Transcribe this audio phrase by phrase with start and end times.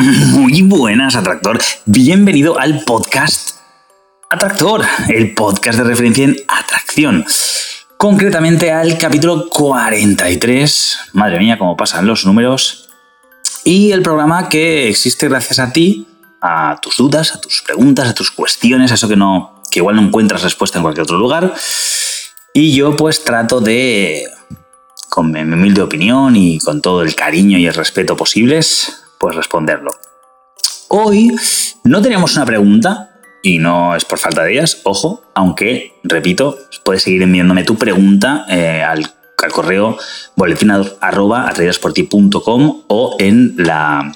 [0.00, 1.58] Muy buenas, Atractor.
[1.84, 3.56] Bienvenido al podcast
[4.30, 7.26] Atractor, el podcast de referencia en atracción.
[7.98, 10.98] Concretamente al capítulo 43.
[11.12, 12.88] Madre mía, cómo pasan los números.
[13.64, 16.06] Y el programa que existe gracias a ti,
[16.40, 19.96] a tus dudas, a tus preguntas, a tus cuestiones, a eso que no que igual
[19.96, 21.54] no encuentras respuesta en cualquier otro lugar.
[22.54, 24.24] Y yo pues trato de,
[25.10, 29.92] con mi humilde opinión y con todo el cariño y el respeto posibles, pues responderlo.
[30.88, 31.30] Hoy
[31.84, 37.04] no teníamos una pregunta, y no es por falta de ellas, ojo, aunque, repito, puedes
[37.04, 39.14] seguir enviándome tu pregunta eh, al,
[39.52, 39.96] correo
[40.36, 41.52] boletín arroba
[42.88, 44.12] o en la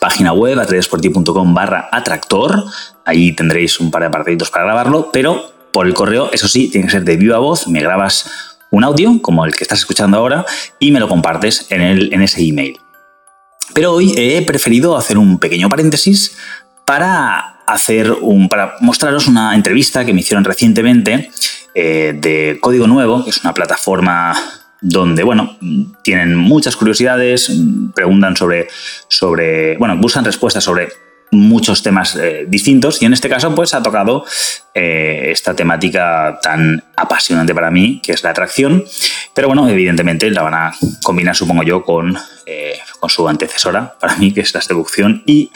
[0.00, 2.64] página web atraídasporti.com barra atractor.
[3.04, 6.86] Ahí tendréis un par de apartaditos para grabarlo, pero por el correo, eso sí, tiene
[6.86, 10.44] que ser de viva voz, me grabas un audio como el que estás escuchando ahora
[10.78, 12.78] y me lo compartes en ese email.
[13.76, 16.34] Pero hoy he preferido hacer un pequeño paréntesis
[16.86, 21.30] para hacer un, para mostraros una entrevista que me hicieron recientemente
[21.74, 24.34] eh, de Código Nuevo, que es una plataforma
[24.80, 25.58] donde, bueno,
[26.02, 27.52] tienen muchas curiosidades,
[27.94, 28.68] preguntan sobre,
[29.08, 30.88] sobre, bueno, buscan respuestas sobre
[31.30, 34.24] muchos temas eh, distintos y en este caso pues ha tocado
[34.72, 38.84] eh, esta temática tan apasionante para mí que es la atracción.
[39.34, 42.16] Pero bueno evidentemente la van a combinar supongo yo con,
[42.98, 45.50] con su antecesora para mí que es la seducción y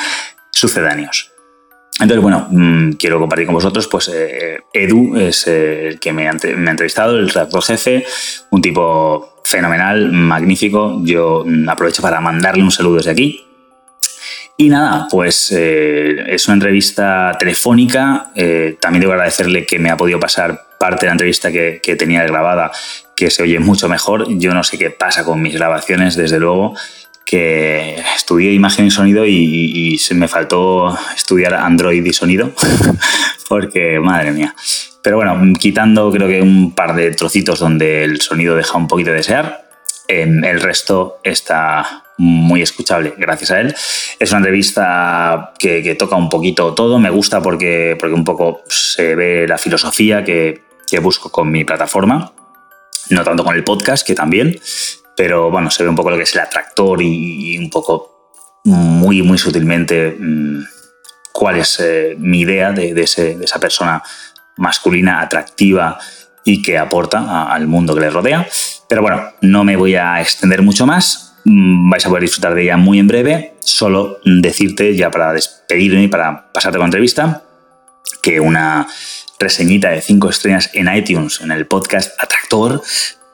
[0.50, 1.32] sucedáneos
[2.00, 4.10] entonces, bueno, mm, quiero compartir con vosotros, pues
[4.72, 8.06] Edu es el que me ha, entrevistado, el redactor jefe,
[8.48, 11.02] un tipo fenomenal, magnífico.
[11.04, 13.44] Yo mm, aprovecho para mandarle un saludo desde aquí,
[14.60, 18.30] y nada, pues eh, es una entrevista telefónica.
[18.34, 22.22] Eh, también debo agradecerle que me ha podido pasar parte de la entrevista que, tenía
[22.24, 22.70] grabada,
[23.16, 24.26] que se oye mucho mejor.
[24.38, 26.76] Yo no sé qué pasa con mis grabaciones, desde luego,
[27.30, 32.50] que estudié imagen y sonido y, se me faltó estudiar Android y sonido,
[33.48, 34.52] porque madre mía.
[35.00, 39.10] Pero bueno, quitando creo que un par de trocitos donde el sonido deja un poquito
[39.10, 39.64] de desear,
[40.08, 43.76] el resto está muy escuchable gracias a él.
[44.18, 49.14] Es una entrevista que, toca un poquito todo, me gusta porque, porque un poco se
[49.14, 50.62] ve la filosofía que,
[51.00, 52.32] busco con mi plataforma,
[53.10, 54.58] no tanto con el podcast, que también,
[55.20, 58.32] pero bueno, se ve un poco lo que es el atractor y, un poco
[58.64, 60.64] muy, muy sutilmente mm,
[61.30, 64.02] cuál es eh, mi idea de, esa persona
[64.56, 65.98] masculina atractiva
[66.42, 68.48] y que aporta al mundo que le rodea.
[68.88, 71.36] Pero bueno, no me voy a extender mucho más.
[71.44, 73.56] Mm, vais a poder disfrutar de ella muy en breve.
[73.60, 77.42] Solo decirte, ya para despedirme y para pasarte con entrevista,
[78.22, 78.88] que una
[79.38, 82.80] reseñita de 5 estrellas en iTunes, en el podcast Atractor,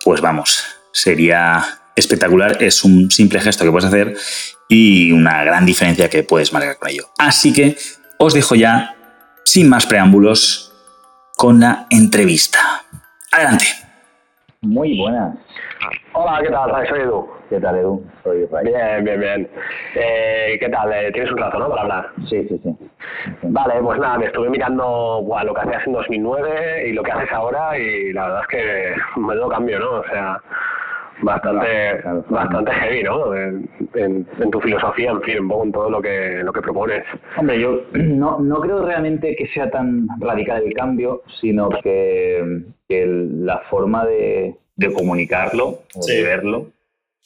[0.03, 1.63] pues vamos, sería
[1.95, 2.63] espectacular.
[2.63, 4.17] Es un simple gesto que puedes hacer
[4.69, 7.09] y una gran diferencia que puedes marcar con ello.
[7.19, 7.77] Así que
[8.19, 8.97] os dejo ya,
[9.45, 10.73] sin más preámbulos,
[11.37, 12.83] con la entrevista.
[13.31, 13.67] Adelante.
[14.63, 15.37] Muy buenas.
[16.15, 16.89] Hola, ¿qué tal?
[16.89, 17.36] Soy.
[17.49, 18.05] ¿Qué tal, Edu?
[18.25, 18.65] Soy Ray.
[18.67, 19.49] Bien, bien, bien.
[19.95, 20.93] Eh, ¿Qué tal?
[20.93, 22.11] Eh, ¿Tienes un rato, no, para hablar?
[22.29, 22.77] Sí, sí, sí.
[23.43, 27.31] Vale, pues nada, me estuve mirando lo que hacías en 2009 y lo que haces
[27.31, 29.91] ahora y la verdad es que me lo cambio, ¿no?
[30.01, 30.43] O sea,
[31.23, 33.35] bastante bastante heavy, ¿no?
[33.37, 37.05] En, tu filosofía, en fin, en todo lo que lo que propones.
[37.37, 43.07] Hombre, yo no, no creo realmente que sea tan radical el cambio, sino que, que
[43.07, 46.67] la forma de de comunicarlo o de verlo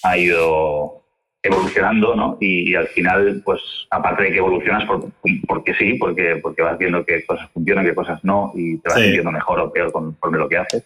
[0.03, 1.01] ha ido
[1.43, 2.37] evolucionando, ¿no?
[2.41, 3.61] Y, al final, pues,
[3.91, 5.11] aparte de que evolucionas por,
[5.47, 9.01] porque sí, porque, porque vas viendo qué cosas funcionan, qué cosas no, y te vas
[9.01, 10.85] sintiendo mejor o peor conforme lo que haces,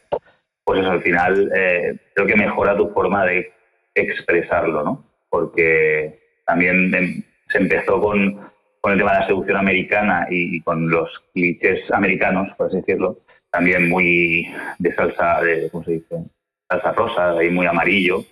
[0.64, 3.52] pues eso al final eh, creo que mejora tu forma de
[3.94, 5.04] expresarlo, ¿no?
[5.28, 8.40] Porque también em, se empezó con,
[8.80, 13.18] con el tema de la seducción americana y, con los clichés americanos, por así decirlo,
[13.50, 14.48] también muy
[14.78, 16.24] de salsa, de, ¿cómo se dice?
[16.68, 18.24] salsa rosa y muy amarillo.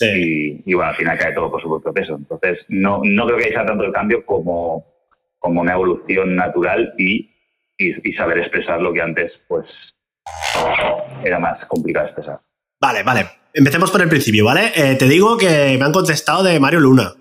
[0.00, 2.16] Y, bueno, al final cae todo por su propio peso.
[2.16, 4.84] Entonces, no, no creo que sea tanto el cambio como,
[5.38, 7.30] como una evolución natural y,
[7.78, 9.66] y, saber expresar lo que antes pues
[11.24, 12.40] era más complicado expresar.
[12.80, 13.26] Vale, vale.
[13.54, 14.72] Empecemos por el principio, ¿vale?
[14.74, 17.14] Eh, te digo que me han contestado de Mario Luna.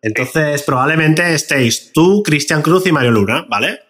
[0.00, 3.80] Entonces, probablemente estéis tú, Cristian Cruz y Mario Luna, ¿vale?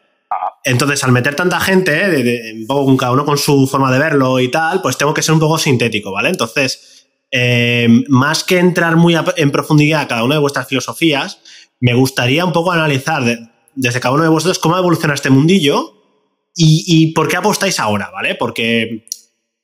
[0.65, 2.67] Entonces, al meter tanta gente, de,
[2.99, 5.59] cada uno con su forma de verlo y tal, pues tengo que ser un poco
[5.59, 6.29] sintético, ¿vale?
[6.29, 7.02] Entonces,
[7.33, 11.41] eh, más que entrar muy en profundidad a cada una de vuestras filosofías,
[11.81, 13.25] me gustaría un poco analizar
[13.75, 15.95] desde cada uno de vosotros cómo evoluciona este mundillo
[16.55, 18.35] y, por qué apostáis ahora, ¿vale?
[18.35, 19.07] Porque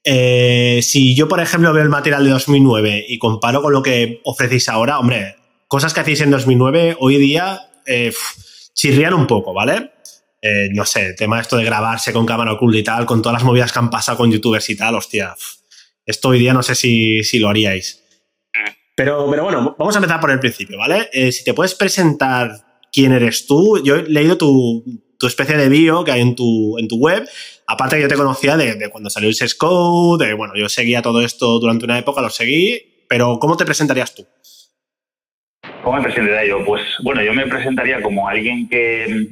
[0.03, 4.23] eh, si yo, por ejemplo, veo el material de 2009 y comparo con lo que
[4.25, 5.37] ofrecéis ahora, hombre,
[5.67, 8.13] cosas que hacéis en 2009 hoy día eh,
[8.73, 9.93] chirrían un poco, ¿vale?
[10.41, 13.35] Eh, no sé, el tema esto de grabarse con cámara oculta y tal, con todas
[13.35, 15.35] las movidas que han pasado con youtubers y tal, hostia,
[16.09, 18.03] esto hoy día no sé si, lo haríais.
[18.97, 21.09] Pero, pero bueno, vamos a empezar por el principio, ¿vale?
[21.13, 22.51] Eh, si te puedes presentar
[22.91, 24.83] quién eres tú, yo he leído tu,
[25.23, 27.29] especie de bio que hay en tu, en tu web,
[27.67, 31.03] aparte que yo te conocía de, cuando salió el SES Code, de, bueno, yo seguía
[31.03, 34.27] todo esto durante una época, lo seguí, pero ¿cómo te presentarías tú?
[35.85, 36.65] ¿Cómo me presentaría yo?
[36.65, 39.29] Pues bueno, yo me presentaría como alguien que,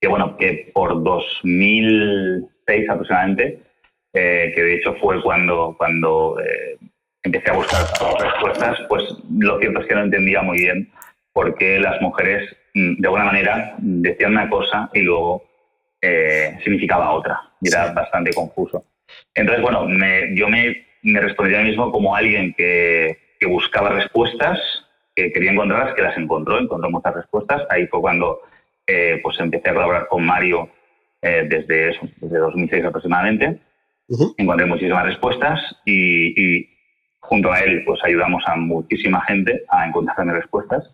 [0.00, 3.65] que bueno, que por 2006 aproximadamente,
[4.18, 6.78] eh, que de hecho fue cuando, cuando eh,
[7.22, 7.82] empecé a buscar
[8.18, 10.90] respuestas, pues lo cierto es que no entendía muy bien
[11.34, 15.44] por qué las mujeres, mm, de alguna manera, decían una cosa y luego
[16.00, 17.38] eh, significaba otra.
[17.60, 18.84] Y era bastante confuso.
[19.34, 19.86] Entonces, bueno,
[20.34, 24.58] yo me, me respondí a mí mismo como alguien que, que buscaba respuestas,
[25.14, 27.64] que quería encontrarlas, que las encontró, encontró muchas respuestas.
[27.68, 28.40] Ahí fue cuando
[28.86, 30.70] eh, pues empecé a colaborar con Mario
[31.20, 33.58] eh, desde, desde 2006 aproximadamente.
[34.36, 36.68] Encontré muchísimas respuestas y,
[37.20, 40.88] junto a él pues ayudamos a muchísima gente a encontrar respuestas.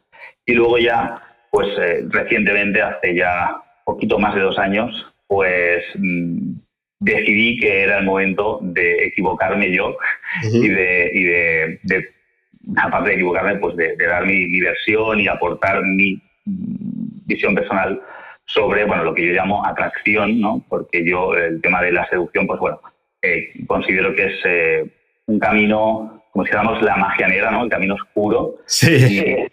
[0.46, 1.20] Y luego ya,
[1.50, 4.90] pues eh, recientemente, hace ya poquito más de dos años,
[5.26, 6.54] pues mm,
[7.00, 9.96] decidí que era el momento de equivocarme yo
[10.52, 12.08] y, de, y de,
[12.76, 18.00] aparte de equivocarme, pues de, dar mi, mi, versión y aportar mi visión personal
[18.46, 20.64] sobre bueno, lo que yo llamo atracción, ¿no?
[20.68, 22.80] porque yo el tema de la seducción, pues bueno,
[23.22, 24.84] eh, considero que es eh,
[25.26, 27.64] un camino, como si dijéramos la magia negra, ¿no?
[27.64, 28.56] el camino oscuro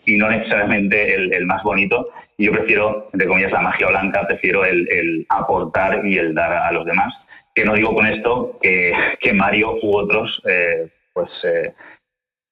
[0.05, 2.09] y, no necesariamente el, más bonito.
[2.37, 6.71] Y yo prefiero, entre comillas, la magia blanca, prefiero el, aportar y el dar a
[6.71, 7.13] los demás.
[7.53, 11.29] Que no digo con esto que, que Mario u otros, eh, pues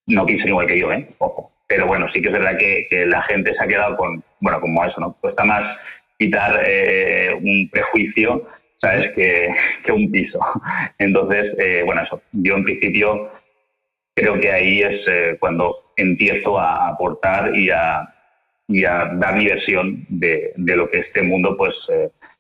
[0.07, 1.09] no piensen igual que yo, ¿eh?
[1.19, 4.59] Ojo pero bueno, sí que es verdad que, la gente se ha quedado con, bueno,
[4.61, 5.13] como eso, ¿no?
[5.19, 5.77] Cuesta más
[6.17, 8.47] quitar eh, un prejuicio,
[8.81, 9.50] ¿sabes?, que,
[9.85, 10.39] que un piso.
[11.00, 13.31] Entonces, eh, bueno, eso, yo en principio
[14.15, 18.07] creo que ahí es eh, cuando empiezo a aportar y a,
[18.68, 21.74] y a dar mi versión de, de, lo que este mundo, pues,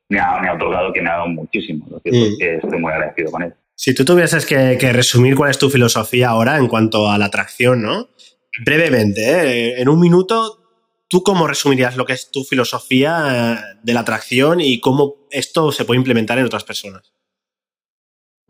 [0.09, 1.85] me ha, me, ha, otorgado, que me ha dado muchísimo.
[1.89, 2.37] Lo que mm.
[2.39, 3.53] que estoy muy agradecido con él.
[3.75, 7.25] Si tú tuvieses que, que resumir cuál es tu filosofía ahora en cuanto a la
[7.25, 8.09] atracción, ¿no?
[8.63, 9.81] brevemente, ¿eh?
[9.81, 10.66] en un minuto,
[11.09, 15.71] ¿tú cómo resumirías lo que es tu filosofía eh, de la atracción y cómo esto
[15.71, 17.13] se puede implementar en otras personas?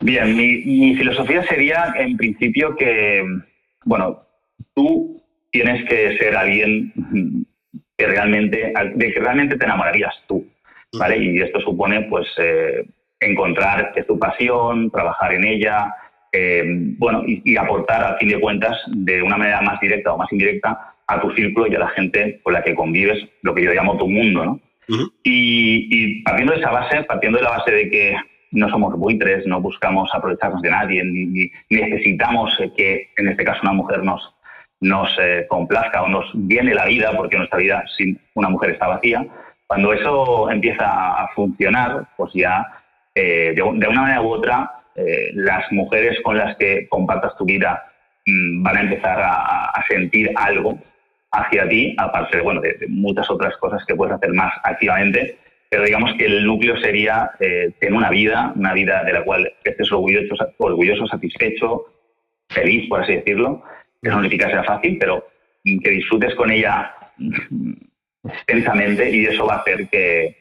[0.00, 3.24] Bien, mi, filosofía sería en principio que,
[3.84, 4.22] bueno,
[4.74, 6.92] tú tienes que ser alguien
[7.96, 10.46] que realmente, de que realmente te enamorarías tú,
[10.96, 11.18] ¿vale?
[11.18, 12.86] Y esto supone, pues, eh,
[13.18, 15.92] encontrar que es tu pasión, trabajar en ella,
[16.32, 16.62] eh,
[16.98, 20.94] bueno, y, aportar, a fin de cuentas, de una manera más directa o más indirecta,
[21.08, 23.98] a tu círculo y a la gente con la que convives, lo que yo llamo
[23.98, 24.60] tu mundo, ¿no?
[25.22, 28.16] y, partiendo de esa base, partiendo de la base de que
[28.52, 33.72] no somos buitres, no buscamos aprovecharnos de nadie, ni, necesitamos que, en este caso, una
[33.72, 34.34] mujer nos,
[34.80, 38.86] nos eh, complazca o nos viene la vida, porque nuestra vida sin una mujer está
[38.86, 39.26] vacía.
[39.66, 42.66] Cuando eso empieza a funcionar, pues ya
[43.14, 47.84] eh, de, una manera u otra eh, las mujeres con las que compartas tu vida
[48.24, 50.78] mm, van a empezar a, sentir algo
[51.32, 55.38] hacia ti, aparte de, bueno, de, muchas otras cosas que puedes hacer más activamente,
[55.70, 59.52] pero digamos que el núcleo sería eh, tener una vida, una vida de la cual
[59.64, 61.84] estés orgulloso, orgulloso, satisfecho,
[62.48, 63.62] feliz, por así decirlo,
[64.02, 65.26] que no significa sea fácil, pero
[65.64, 66.94] que disfrutes con ella
[68.24, 70.36] extensamente y eso va a hacer que,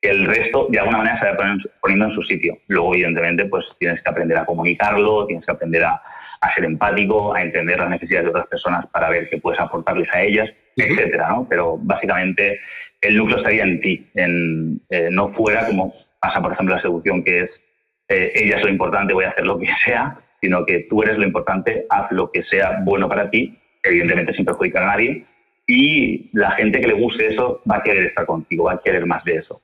[0.00, 2.58] que el resto de alguna manera se vaya poniendo en su sitio.
[2.66, 6.02] Luego, evidentemente, pues tienes que aprender a comunicarlo, tienes que aprender a,
[6.54, 10.22] ser empático, a entender las necesidades de otras personas para ver qué puedes aportarles a
[10.22, 11.46] ellas, etcétera, ¿no?
[11.48, 12.60] Pero básicamente
[13.00, 17.22] el núcleo estaría en ti, en, eh, no fuera como pasa, por ejemplo, la seducción,
[17.22, 17.50] que es
[18.08, 21.18] eh, ella es lo importante, voy a hacer lo que sea, sino que tú eres
[21.18, 25.26] lo importante, haz lo que sea bueno para ti, evidentemente sin perjudicar a nadie,
[25.66, 29.04] y la gente que le guste eso va a querer estar contigo, va a querer
[29.04, 29.60] más de eso.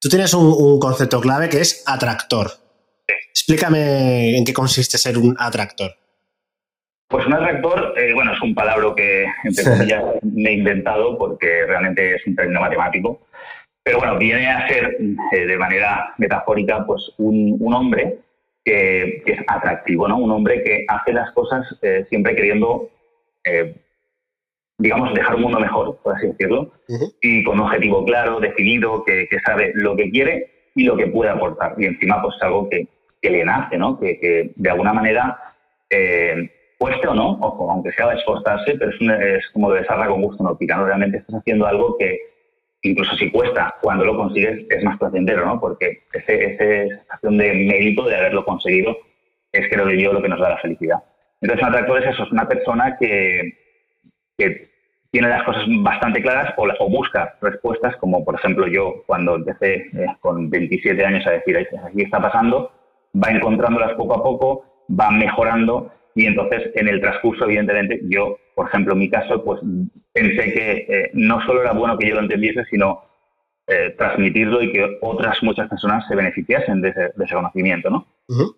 [0.00, 2.50] Tú tienes un, concepto clave que es atractor.
[3.30, 5.92] Explícame en qué consiste ser un atractor.
[7.08, 11.64] Pues un atractor, eh, bueno, es un palabra que entre comillas me he inventado porque
[11.66, 13.22] realmente es un término matemático.
[13.82, 14.98] Pero bueno, viene a ser
[15.32, 18.18] eh, de manera metafórica pues un, un hombre
[18.62, 20.18] que, es atractivo, ¿no?
[20.18, 22.90] Un hombre que hace las cosas eh, siempre queriendo,
[24.76, 26.72] digamos, dejar un mundo mejor, por así decirlo,
[27.22, 31.06] y con un objetivo claro, definido, que, que, sabe lo que quiere y lo que
[31.06, 31.74] puede aportar.
[31.78, 32.86] Y encima, pues algo que,
[33.22, 33.98] que le nace, ¿no?
[33.98, 35.54] Que, que de alguna manera
[36.78, 40.44] cueste o no, ojo, aunque sea esforzarse, pero es, es como de desarra con gusto,
[40.44, 40.86] no pica, ¿no?
[40.86, 42.18] Realmente estás haciendo algo que,
[42.82, 45.60] incluso si cuesta, cuando lo consigues es más placentero, ¿no?
[45.60, 48.96] Porque ese, esa sensación de mérito de haberlo conseguido
[49.52, 51.02] es, creo yo, lo que nos da la felicidad.
[51.40, 53.58] Entonces, un atractor es eso, es una persona que,
[54.36, 54.68] que
[55.10, 59.74] tiene las cosas bastante claras o, o, busca respuestas, como por ejemplo yo cuando empecé
[59.74, 62.70] eh, con 27 años a decir, aquí está pasando,
[63.14, 68.66] va encontrándolas poco a poco, va mejorando y entonces, en el transcurso, evidentemente, yo, por
[68.66, 69.60] ejemplo, en mi caso, pues
[70.12, 73.04] pensé que eh, no solo era bueno que yo lo entendiese, sino
[73.68, 78.08] eh, transmitirlo y que otras muchas personas se beneficiasen de ese, conocimiento, ¿no?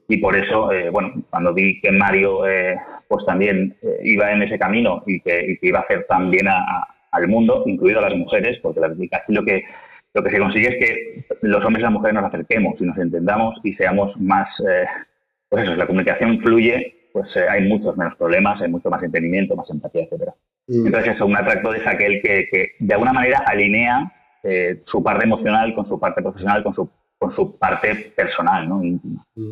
[0.08, 2.44] Y por eso, eh, bueno, cuando vi que Mario,
[3.08, 7.98] pues también iba en ese camino y que, iba a hacer también al mundo, incluido
[7.98, 9.64] a las mujeres, porque la, así lo que
[10.14, 12.96] lo que se consigue es que los hombres y las mujeres nos acerquemos y nos
[12.96, 14.48] entendamos y seamos más,
[15.50, 19.56] pues eso, la comunicación fluye pues eh, hay muchos menos problemas, hay mucho más entendimiento,
[19.56, 20.34] más empatía, etcétera.
[20.66, 20.86] Mm.
[20.86, 24.12] Entonces eso, un atractor es aquel que, que de alguna manera alinea
[24.42, 28.82] eh, su parte emocional con su parte profesional, con su, con su parte personal, ¿no?
[28.82, 29.26] Íntima.
[29.34, 29.50] Mm.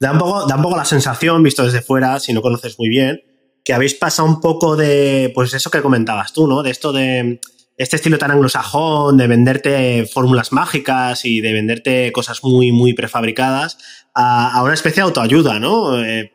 [0.00, 2.88] Da, un poco, da un poco la sensación, visto desde fuera, si no conoces muy
[2.88, 3.20] bien,
[3.64, 6.62] que habéis pasado un poco de, pues eso que comentabas tú, ¿no?
[6.62, 7.40] De esto de
[7.76, 14.06] este estilo tan anglosajón, de venderte fórmulas mágicas y de venderte cosas muy, muy prefabricadas,
[14.14, 16.02] a, a una especie de autoayuda, ¿no?
[16.02, 16.32] Eh,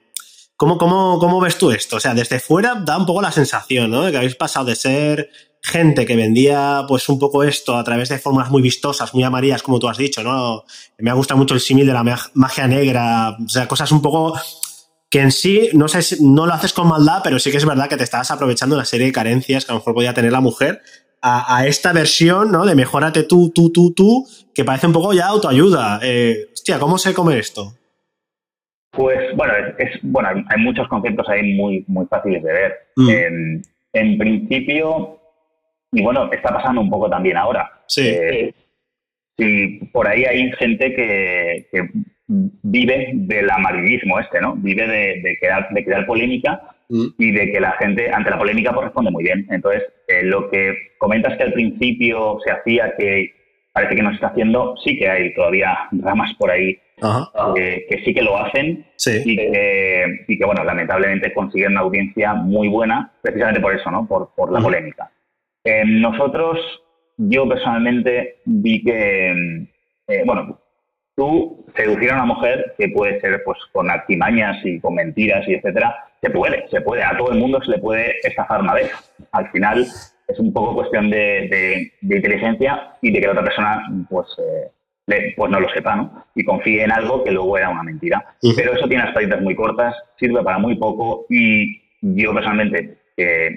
[0.55, 1.97] ¿Cómo, cómo, cómo ves tú esto?
[1.97, 4.03] O sea, desde fuera da un poco la sensación, ¿no?
[4.03, 5.29] De que habéis pasado de ser
[5.61, 9.63] gente que vendía pues un poco esto a través de fórmulas muy vistosas, muy amarillas,
[9.63, 10.65] como tú has dicho, ¿no?
[10.97, 14.37] Me ha gustado mucho el símil de la magia negra, o sea, cosas un poco
[15.09, 17.87] que en sí no sé no lo haces con maldad, pero sí que es verdad
[17.87, 20.41] que te estás aprovechando una serie de carencias que a lo mejor podía tener la
[20.41, 20.81] mujer
[21.25, 22.65] a, esta versión, ¿no?
[22.65, 26.01] De mejórate tú, tú, tú, tú, que parece un poco ya autoayuda.
[26.03, 27.77] Eh, hostia, ¿cómo se come esto?
[28.93, 32.73] Pues bueno, es, bueno, hay muchos conceptos ahí muy, muy fáciles de ver.
[32.95, 33.61] Mm.
[33.93, 35.19] En, principio,
[35.91, 37.71] y bueno, está pasando un poco también ahora.
[37.87, 38.07] Sí.
[38.07, 38.53] Eh,
[39.37, 41.65] sí por ahí hay gente que,
[42.27, 44.55] vive del amarillismo este, ¿no?
[44.55, 47.05] Vive de, crear, de crear polémica mm.
[47.17, 49.47] y de que la gente, ante la polémica, pues responde muy bien.
[49.49, 53.33] Entonces, eh, lo que comentas que al principio se hacía que
[53.73, 56.77] parece que no se está haciendo, sí que hay todavía ramas por ahí
[57.55, 58.85] que sí que lo hacen
[59.25, 64.07] Y, que, bueno, lamentablemente consiguen una audiencia muy buena precisamente por eso, ¿no?
[64.07, 65.11] Por, por la polémica.
[65.63, 66.59] Eh, nosotros,
[67.17, 69.67] yo personalmente vi que,
[70.07, 70.59] eh, bueno,
[71.15, 75.55] tú seducir a una mujer que puede ser pues con artimañas y con mentiras y
[75.55, 78.91] etcétera, se puede, se puede, a todo el mundo se le puede estafar una vez.
[79.31, 79.85] Al final
[80.27, 84.71] es un poco cuestión de, de, inteligencia y de que la otra persona pues eh,
[85.05, 86.25] pues no lo sepa, ¿no?
[86.35, 88.35] Y confíe en algo que luego era una mentira.
[88.55, 93.55] Pero eso tiene las palitas muy cortas, sirve para muy poco y yo personalmente que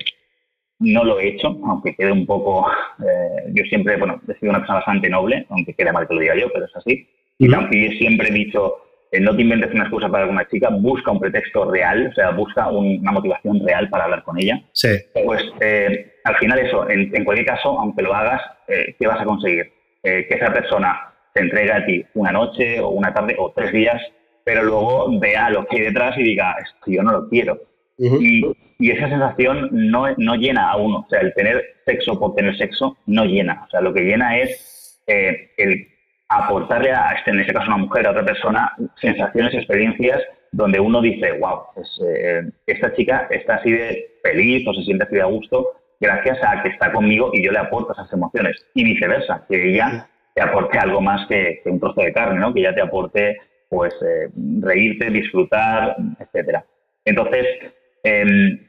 [0.78, 2.68] no lo he hecho, aunque quede un poco...
[3.00, 6.20] Eh, yo siempre, bueno, he sido una persona bastante noble, aunque quede mal que lo
[6.20, 7.08] diga yo, pero es así.
[7.38, 8.74] Y también siempre he dicho,
[9.10, 12.30] eh, no te inventes una excusa para alguna chica, busca un pretexto real, o sea,
[12.30, 14.62] busca una motivación real para hablar con ella.
[14.72, 14.88] Sí.
[15.24, 19.24] Pues eh, al final eso, en, en, cualquier caso, aunque lo hagas, ¿qué vas a
[19.24, 19.72] conseguir?
[20.02, 24.00] que esa persona te entrega a ti una noche o una tarde o tres días,
[24.42, 27.60] pero luego vea lo que hay detrás y diga, esto yo no lo quiero.
[27.98, 28.42] y,
[28.78, 30.98] esa sensación no, no, llena a uno.
[30.98, 33.64] O sea, el tener sexo por tener sexo no llena.
[33.66, 35.88] O sea, lo que llena es eh, el
[36.28, 40.78] aportarle a, este, en este caso, a una mujer, a otra persona, sensaciones, experiencias donde
[40.78, 45.14] uno dice, wow, pues, eh, esta chica está así de feliz o se siente así
[45.14, 48.64] de a gusto gracias a que está conmigo y yo le aporto esas emociones.
[48.74, 52.52] Y viceversa, que ella te aporte algo más que, un trozo de carne, ¿no?
[52.52, 53.38] Que ya te aporte,
[53.70, 54.28] pues, eh,
[54.60, 56.62] reírte, disfrutar, etcétera.
[57.06, 57.46] Entonces,
[58.04, 58.60] em,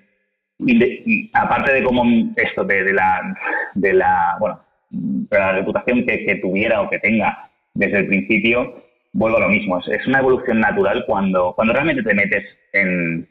[1.34, 2.04] aparte de cómo
[2.38, 3.36] esto de, la,
[3.76, 8.82] de la, bueno, de la reputación que, tuviera o que tenga desde el principio,
[9.12, 9.80] vuelvo a lo mismo.
[9.80, 13.28] Es, una evolución natural cuando, cuando realmente te metes en,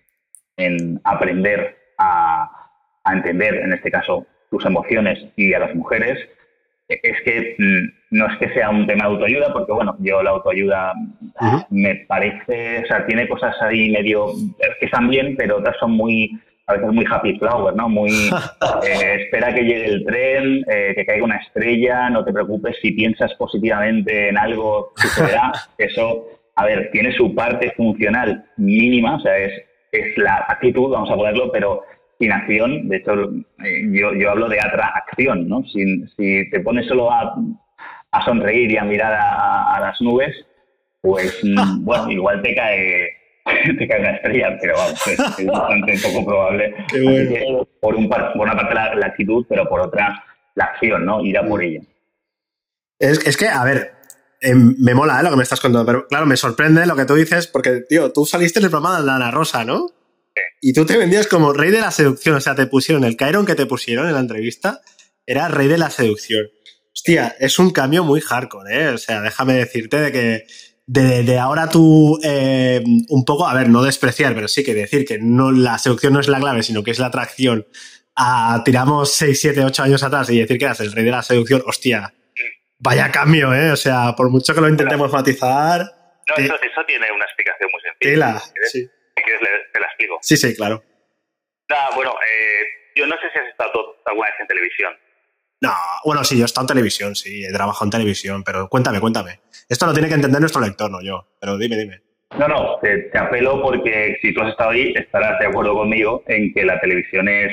[0.59, 2.71] en aprender a,
[3.03, 6.19] a entender, en este caso, tus emociones y a las mujeres,
[6.89, 10.31] es que mm, no es que sea un tema de autoayuda, porque bueno, yo la
[10.31, 10.95] autoayuda
[11.71, 14.29] me parece, o sea, tiene cosas ahí medio
[14.79, 16.31] que están bien, pero otras son muy,
[16.67, 17.89] a veces muy happy flower, ¿no?
[17.89, 18.11] Muy,
[18.89, 22.93] eh, espera que llegue el tren, eh, que caiga una estrella, no te preocupes si
[22.93, 25.53] piensas positivamente en algo, sucederá.
[25.79, 29.53] Eso, a ver, tiene su parte funcional mínima, o sea, es,
[29.93, 31.83] es la actitud, vamos a ponerlo, pero
[32.19, 33.13] sin acción, de hecho,
[33.65, 35.63] eh, yo, yo hablo de atracción, ¿no?
[35.65, 37.35] Si, si te pones solo a,
[38.13, 40.35] a sonreír y a mirar a, las nubes,
[41.01, 43.09] pues, mm, bueno, igual te cae,
[43.79, 46.75] te cae una estrella, pero vamos, es, bastante poco probable.
[47.81, 51.23] por, un, por una parte la, actitud, pero por otra la acción, ¿no?
[51.23, 51.81] Ir a por ella.
[52.99, 53.93] Es, es que, a ver,
[54.41, 55.23] em, me mola ¿eh?
[55.23, 58.11] lo que me estás contando, pero claro, me sorprende lo que tú dices, porque, tío,
[58.11, 59.89] tú saliste en el programa de la Ana Rosa, ¿no?
[60.61, 63.47] Y tú te vendías como rey de la seducción, o sea, te pusieron el Chiron
[63.47, 64.81] que te pusieron en la entrevista,
[65.27, 66.49] era rey de la seducción.
[66.95, 68.89] Hostia, es un cambio muy hardcore, ¿eh?
[68.89, 70.47] O sea, déjame decirte de que
[70.87, 75.19] de, ahora tú eh, un poco, a ver, no despreciar, pero sí que decir que
[75.19, 77.67] no la seducción no es la clave, sino que es la atracción.
[78.15, 81.23] A, tiramos 6, 7, 8 años atrás y decir que eras el rey de la
[81.23, 82.15] seducción, hostia,
[82.79, 83.73] vaya cambio, ¿eh?
[83.73, 85.81] O sea, por mucho que lo intentemos matizar.
[86.29, 86.55] No, eso,
[86.87, 88.43] tiene una explicación muy sencilla.
[88.73, 88.89] sí
[89.73, 90.19] te la explico.
[90.21, 90.83] Sí, sí, claro.
[91.95, 94.95] bueno, eh, yo no sé si has estado alguna vez en televisión.
[95.61, 95.73] No,
[96.05, 99.41] bueno, sí, yo he estado en televisión, sí, he trabajado en televisión, pero cuéntame, cuéntame.
[99.69, 102.03] Esto lo tiene que entender nuestro lector, no yo, pero dime, dime.
[102.39, 106.53] No, no, te, apelo porque si tú has estado ahí, estarás de acuerdo conmigo en
[106.53, 107.53] que la televisión es,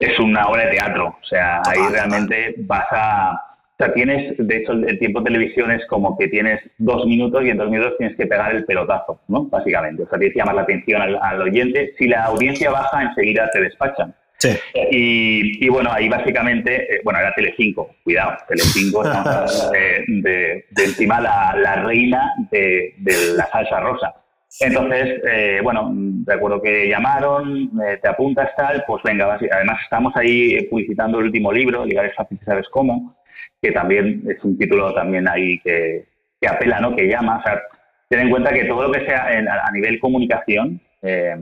[0.00, 1.16] es una obra de teatro.
[1.22, 5.72] O sea, ahí realmente vas a, o sea, tienes, de hecho, el tiempo de televisión
[5.72, 9.20] es como que tienes dos minutos y en dos minutos tienes que pegar el pelotazo,
[9.26, 9.46] ¿no?
[9.46, 10.04] Básicamente.
[10.04, 11.92] O sea, tienes que llamar la atención al, oyente.
[11.98, 14.14] Si la audiencia baja, enseguida te despachan.
[14.38, 14.50] Sí.
[14.92, 21.56] Y, bueno, ahí básicamente, eh, bueno, era Telecinco, cuidado, Telecinco de, de, de, encima la,
[21.56, 22.94] la reina de,
[23.36, 24.14] la salsa rosa.
[24.60, 25.92] Entonces, eh, bueno,
[26.24, 31.52] recuerdo que llamaron, eh, te apuntas tal, pues venga, además estamos ahí publicitando el último
[31.52, 33.16] libro, Ligar es fácil, ¿sabes cómo?
[33.64, 36.04] Que también es un título también ahí que,
[36.38, 36.94] que apela, ¿no?
[36.94, 37.38] que llama.
[37.38, 37.62] O sea,
[38.10, 41.36] ten en cuenta que todo lo que sea a nivel comunicación, eh,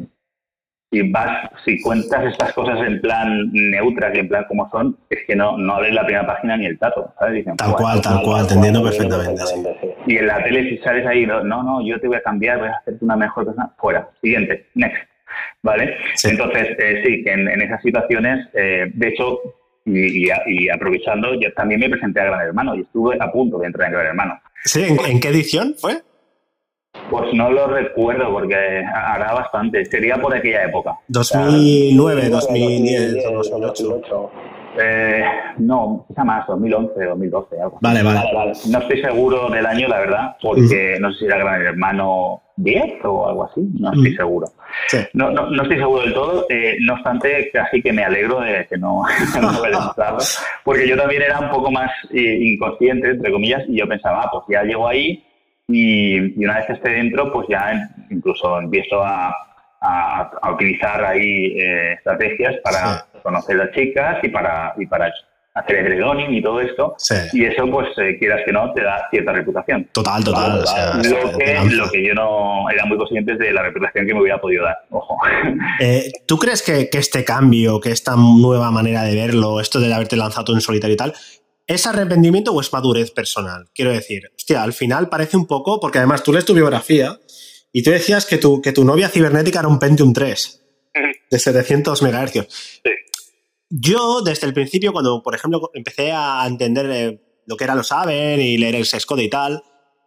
[0.88, 5.18] si vas, si cuentas estas cosas en plan neutras y en plan como son, es
[5.26, 7.44] que no, no abres la primera página ni el tato, ¿sabes?
[7.56, 9.96] tal cual, tal cual, entendiendo perfectamente.
[10.06, 12.68] Y en la tele, si sales ahí, no, no, yo te voy a cambiar, voy
[12.68, 15.02] a hacerte una mejor persona, fuera, siguiente, next.
[15.62, 15.96] ¿Vale?
[16.22, 19.40] Entonces, eh, sí, que en, esas situaciones, eh, de hecho,
[19.84, 23.88] y, aprovechando, yo también me presenté a Gran Hermano y estuve a punto de entrar
[23.88, 24.40] en Gran Hermano.
[24.64, 24.84] ¿Sí?
[24.84, 26.02] ¿En, qué edición fue?
[27.10, 29.84] Pues no lo recuerdo porque hará bastante.
[29.86, 30.98] Sería por aquella época.
[31.08, 34.30] 2009, 2010, 2008.
[34.80, 35.22] Eh,
[35.58, 38.22] no, quizá más, 2011, 2012, algo Vale, vale,
[38.70, 43.04] No estoy seguro del año, la verdad, porque no sé si era Gran Hermano 10
[43.04, 44.46] o algo así, no estoy seguro.
[45.12, 48.66] No, no, no, estoy seguro del todo, eh, no obstante, casi que me alegro de
[48.66, 49.02] que no,
[49.40, 50.18] no
[50.64, 54.28] porque yo también era un poco más eh, inconsciente, entre comillas, y yo pensaba, ah,
[54.30, 55.24] pues ya llego ahí
[55.68, 59.34] y, una vez que esté dentro, pues ya incluso empiezo a,
[59.80, 65.12] a, utilizar ahí eh, estrategias para conocer a las chicas y para, y para
[65.54, 66.96] hacer el redonning y todo esto.
[67.32, 69.88] Y eso, pues, eh, quieras que no, te da cierta reputación.
[69.92, 70.58] Total, total.
[70.58, 74.40] lo, que, lo, que, yo no era muy consciente de la reputación que me hubiera
[74.40, 74.76] podido dar.
[74.90, 75.16] Ojo.
[75.80, 79.92] Eh, ¿Tú crees que, que, este cambio, que esta nueva manera de verlo, esto de
[79.92, 81.14] haberte lanzado en solitario y tal,
[81.66, 83.66] ¿es arrepentimiento o es madurez personal?
[83.74, 87.18] Quiero decir, hostia, al final parece un poco, porque además tú lees tu biografía
[87.72, 90.62] y tú decías que tu, que tu novia cibernética era un Pentium 3
[91.30, 92.32] de 700 MHz.
[92.32, 92.90] Sí.
[93.74, 97.86] Yo, desde el principio, cuando, por ejemplo, empecé a entender eh, lo que era los
[97.86, 99.62] Saber y leer el Sescode y tal,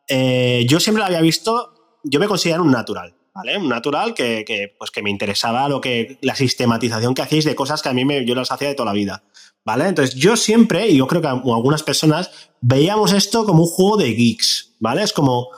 [0.07, 3.57] eh, yo siempre lo había visto, yo me considero un natural, ¿vale?
[3.57, 7.81] Un natural que, pues que me interesaba lo que, la sistematización que hacéis de cosas
[7.81, 9.23] que a mí me, yo las hacía de toda la vida,
[9.65, 9.87] ¿vale?
[9.87, 14.13] Entonces, yo siempre, y yo creo que algunas personas, veíamos esto como un juego de
[14.13, 15.01] geeks, ¿vale?
[15.01, 15.49] Es como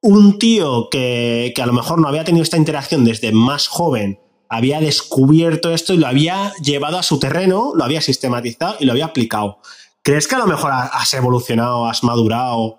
[0.00, 4.18] un tío que, que a lo mejor no había tenido esta interacción desde más joven
[4.50, 8.92] había descubierto esto y lo había llevado a su terreno, lo había sistematizado y lo
[8.92, 9.60] había aplicado.
[10.02, 12.78] ¿Crees que a lo mejor has evolucionado, has madurado,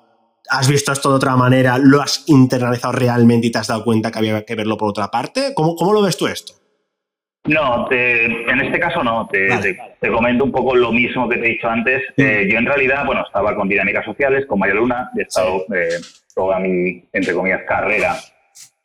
[0.50, 4.12] has visto esto de otra manera, lo has internalizado realmente y te has dado cuenta
[4.12, 5.54] que había que verlo por otra parte?
[5.56, 6.54] ¿Cómo, cómo lo ves tú esto?
[7.46, 9.28] No, en este caso no.
[9.32, 12.04] Te, te, comento un poco lo mismo que te he dicho antes.
[12.18, 16.00] Eh, yo en realidad, bueno, estaba con dinámicas sociales, con María Luna, he estado eh,
[16.36, 18.16] toda mi, entre comillas, carrera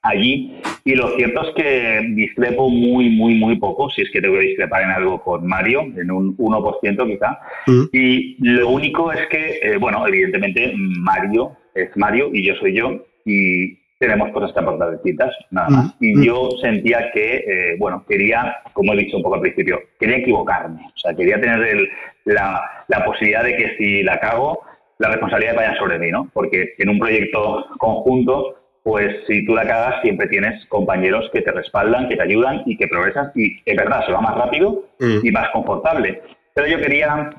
[0.09, 0.61] allí.
[0.85, 4.47] Y lo cierto es que discrepo muy, muy, muy poco, si es que tengo que
[4.47, 7.38] discrepar en algo con Mario, en un 1% quizá.
[7.66, 7.83] Mm.
[7.92, 13.05] Y lo único es que, eh, bueno, evidentemente Mario es Mario y yo soy yo.
[13.25, 15.87] Y tenemos cosas que aportar distintas, nada más.
[15.87, 15.92] Mm.
[16.01, 20.19] Y yo sentía que, eh, bueno, quería, como he dicho un poco al principio, quería
[20.19, 20.83] equivocarme.
[20.87, 21.88] O sea, quería tener
[22.25, 24.61] la, la posibilidad de que si la cago,
[24.99, 26.31] la responsabilidad vaya sobre mí, ¿no?
[26.33, 31.51] Porque en un proyecto conjunto pues si tú la cagas siempre tienes compañeros que te
[31.51, 35.27] respaldan, que te ayudan y que progresas y es verdad, se va más rápido mm.
[35.27, 36.22] y más confortable.
[36.55, 37.31] Pero yo quería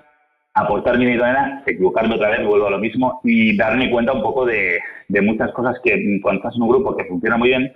[0.55, 4.45] aportar mi manera, equivocarme otra vez, vuelvo a lo mismo y darme cuenta un poco
[4.45, 4.81] de,
[5.21, 7.71] muchas cosas que cuando estás en un grupo que funciona muy bien,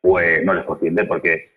[0.00, 1.50] pues no les consciente porque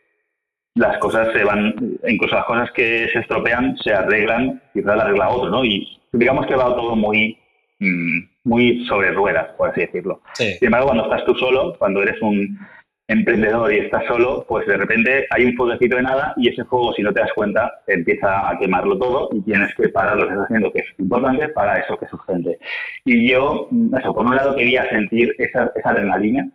[0.73, 1.75] las cosas se van,
[2.07, 5.63] incluso las cosas que se estropean se arreglan y la arregla otro, ¿no?
[5.63, 7.37] Y digamos que va todo muy
[8.43, 10.21] muy sobre ruedas, por así decirlo.
[10.33, 12.59] Sin embargo, cuando estás tú solo, cuando eres un
[13.07, 16.93] emprendedor y estás solo, pues de repente hay un fueguecito de nada y ese fuego,
[16.93, 20.33] si no te das cuenta, empieza a quemarlo todo y tienes que parar lo que
[20.33, 22.57] estás haciendo, que es importante para eso que es urgente.
[23.03, 23.67] Y yo,
[23.99, 26.49] eso, por un lado quería sentir esa, esa adrenalina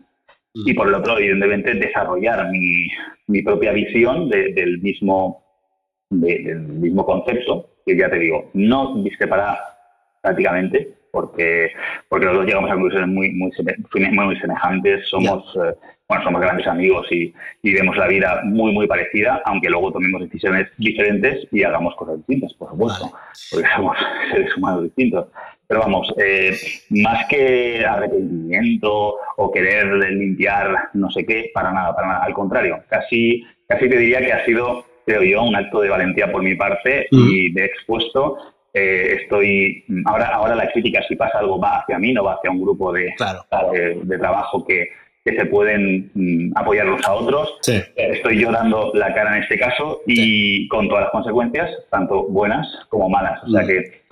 [0.65, 2.89] y por el otro, evidentemente, desarrollar mi,
[3.27, 5.45] mi propia visión del, mismo,
[6.09, 9.59] del mismo concepto, que ya te digo, no discrepará
[10.23, 11.73] prácticamente, porque,
[12.11, 13.51] porque los dos llegamos a conclusiones muy, muy,
[14.11, 15.75] muy semejantes, somos, eh,
[16.07, 20.21] bueno, somos grandes amigos y, y, vemos la vida muy, muy parecida, aunque luego tomemos
[20.21, 23.13] decisiones diferentes y hagamos cosas distintas, por supuesto,
[23.51, 23.97] porque somos
[24.31, 25.29] seres humanos distintos.
[25.67, 26.55] Pero vamos, eh,
[26.91, 32.25] más que arrepentimiento o querer limpiar no sé qué, para nada, para nada.
[32.25, 36.31] Al contrario, casi, casi te diría que ha sido, creo yo, un acto de valentía
[36.31, 37.29] por mi parte mm.
[37.31, 38.37] y de expuesto
[38.79, 42.51] eh, estoy ahora ahora la crítica si pasa algo va hacia mí no va hacia
[42.51, 43.15] un grupo de,
[44.03, 44.91] de, trabajo que,
[45.25, 47.59] se pueden mm, apoyar unos a otros.
[47.67, 52.25] Eh, estoy yo dando la cara en este caso y con todas las consecuencias tanto
[52.29, 53.43] buenas como malas.
[53.45, 53.67] O sea mm.
[53.67, 54.03] que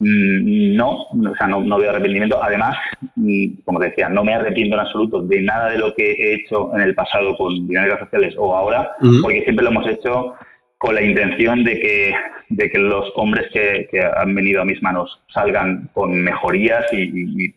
[0.00, 2.42] mm, no o sea no, no, veo arrepentimiento.
[2.42, 2.78] Además
[3.66, 6.74] como te decía no me arrepiento en absoluto de nada de lo que he hecho
[6.74, 8.90] en el pasado con dinámicas sociales o ahora
[9.22, 10.34] porque siempre lo hemos hecho
[10.84, 12.14] con la intención de que,
[12.50, 17.54] de que los hombres que, han venido a mis manos salgan con mejorías y, y,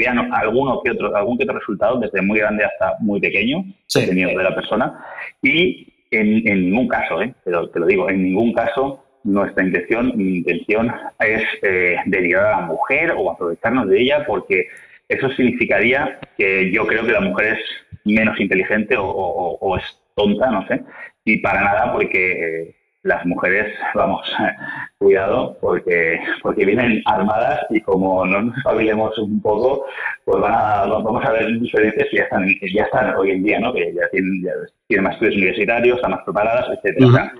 [0.00, 4.38] vean alguno que otro, algún que otro resultado, desde muy grande hasta muy pequeño, dependiendo
[4.38, 5.04] de la persona.
[5.40, 7.32] Y en, ningún caso, ¿eh?
[7.44, 12.60] pero te lo digo, en ningún caso nuestra intención, mi intención es eh, denigrar a
[12.60, 14.66] la mujer o aprovecharnos de ella, porque
[15.08, 17.58] eso significaría que yo creo que la mujer es
[18.04, 19.84] menos inteligente o es
[20.16, 20.82] tonta, no sé,
[21.26, 24.22] y para nada porque eh, las mujeres, vamos,
[24.98, 29.84] cuidado, porque, porque vienen armadas y como no nos hablemos un poco,
[30.24, 33.60] pues van a, vamos a ver diferencias que ya están, ya están hoy en día,
[33.60, 33.74] ¿no?
[33.74, 34.42] Que ya tienen,
[34.86, 37.32] tienen más estudios universitarios, están más preparadas, etcétera.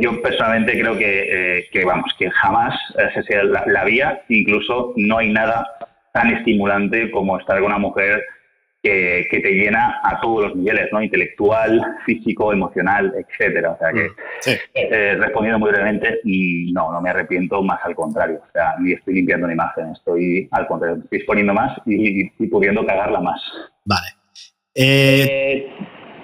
[0.00, 4.92] Yo personalmente creo que, eh, que, vamos, que jamás esa sea la, la vía, incluso
[4.96, 5.66] no hay nada
[6.12, 8.22] tan estimulante como estar con una mujer
[8.82, 11.02] que, te llena a todos los niveles, ¿no?
[11.02, 13.72] Intelectual, físico, emocional, etcétera.
[13.72, 16.20] O sea que, mm, eh, respondiendo muy brevemente,
[16.72, 18.40] no, no me arrepiento, más al contrario.
[18.48, 22.84] O sea, ni estoy limpiando una imagen, estoy al contrario, estoy exponiendo más y, pudiendo
[22.86, 23.40] cagarla más.
[23.84, 24.08] Vale.
[24.74, 25.72] Eh, eh,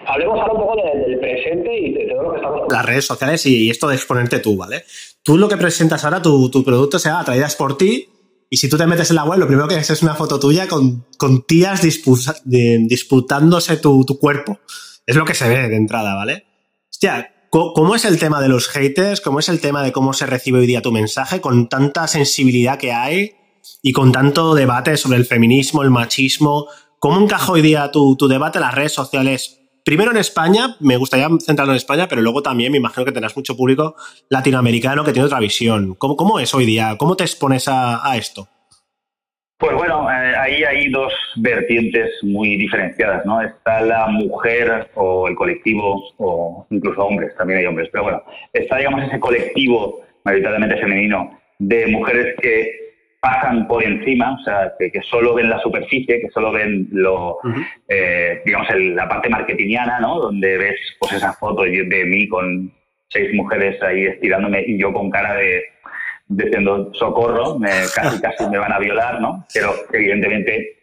[0.07, 3.45] hablemos ahora un poco del presente y de todo lo que estamos Las redes sociales
[3.47, 4.85] y, esto de exponerte tú, ¿vale?
[5.23, 8.09] Tú lo que presentas ahora, tu, tu producto sea atraídas por ti
[8.49, 10.39] y si tú te metes en la web, lo primero que ves es una foto
[10.39, 14.61] tuya con, con tías disputándose tu, tu, cuerpo.
[15.05, 16.47] Es lo que se ve de entrada, ¿vale?
[16.91, 19.21] Hostia, ¿cómo es el tema de los haters?
[19.21, 22.79] ¿Cómo es el tema de cómo se recibe hoy día tu mensaje con tanta sensibilidad
[22.79, 23.33] que hay
[23.83, 26.67] y con tanto debate sobre el feminismo, el machismo?
[27.01, 30.97] ¿Cómo encaja hoy día tu, tu debate en las redes sociales primero en España, me
[30.97, 33.95] gustaría centrarlo en España, pero luego también me imagino que tendrás mucho público
[34.29, 35.95] latinoamericano que tiene otra visión.
[35.95, 36.97] ¿Cómo, cómo es hoy día?
[36.99, 38.49] ¿Cómo te expones a, esto?
[39.59, 43.41] Pues bueno, eh, ahí hay dos vertientes muy diferenciadas, ¿no?
[43.41, 48.23] Está la mujer o el colectivo, o incluso hombres, también hay hombres, pero bueno,
[48.53, 52.86] está, digamos, ese colectivo mayoritariamente femenino de mujeres que
[53.27, 57.39] pasan por encima, o sea, que, solo ven la superficie, que solo ven lo,
[57.89, 60.21] eh, digamos, la parte marketingiana, ¿no?
[60.21, 62.73] Donde ves, pues, esa foto de, mí con
[63.09, 65.65] seis mujeres ahí estirándome y yo con cara de
[66.29, 69.45] diciendo socorro, me, casi casi me van a violar, ¿no?
[69.53, 70.77] Pero evidentemente,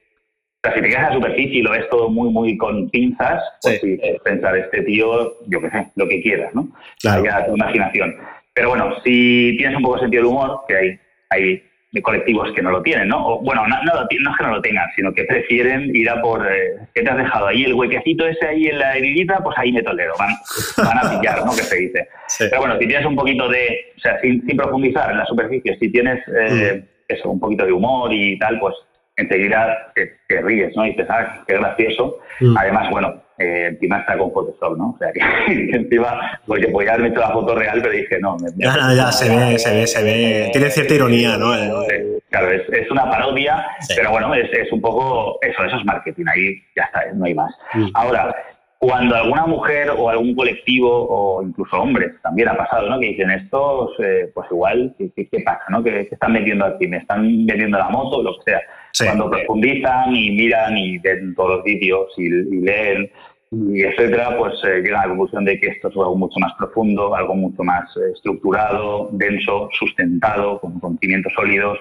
[0.63, 2.89] o sea, si te quedas a la superficie y lo ves todo muy, muy con
[2.89, 6.67] pinzas, pues sí, pensar, este tío, yo qué sé, lo que quieras, ¿no?
[6.99, 7.23] Claro.
[7.45, 8.17] tu imaginación.
[8.53, 11.63] Pero bueno, si tienes un poco de sentido del humor, que hay, hay
[12.01, 13.25] colectivos que no lo tienen, ¿no?
[13.25, 16.45] O, bueno, no, no, es que no lo tengan, sino que prefieren ir a por,
[16.51, 17.63] eh, ¿qué te has dejado ahí?
[17.63, 20.31] El huequecito ese ahí en la heridita, pues ahí me tolero, van,
[20.77, 21.51] van a pillar, ¿no?
[21.51, 22.07] Que se dice.
[22.39, 25.91] Pero bueno, si tienes un poquito de, o sea, sin, profundizar en la superficie, si
[25.91, 27.13] tienes eh, mm.
[27.13, 28.75] eso, un poquito de humor y tal, pues
[29.15, 30.85] enseguida te, ríes, ¿no?
[30.85, 32.19] Y te sabes qué gracioso.
[32.39, 32.57] Mm.
[32.57, 34.91] Además, bueno, eh, encima está con Photoshop, ¿no?
[34.91, 35.21] O sea, que,
[35.75, 38.37] encima, porque podía haberme hecho la foto real, pero dije, no.
[38.37, 40.49] Me, ya, ya, se ve, se ve, se ve.
[40.51, 41.53] Tiene cierta ironía, ¿no?
[42.29, 43.65] Claro, es, es una parodia,
[43.95, 47.35] pero bueno, es, es, un poco eso, eso es marketing, ahí ya está, no hay
[47.35, 47.53] más.
[47.73, 47.89] Mm.
[47.93, 48.35] Ahora,
[48.83, 52.99] cuando alguna mujer o algún colectivo o incluso hombres también ha pasado, ¿no?
[52.99, 55.81] Que dicen estos, eh, pues igual, ¿qué, qué, pasa, no?
[55.81, 58.61] Que están metiendo aquí, me están metiendo la moto, lo que sea.
[58.97, 63.09] Cuando profundizan y miran y ven todos los vídeos y, leen
[63.51, 66.53] y etcétera, pues eh, llegan a la conclusión de que esto es algo mucho más
[66.57, 71.77] profundo, algo mucho más eh, estructurado, denso, sustentado, con, con cimientos sólidos,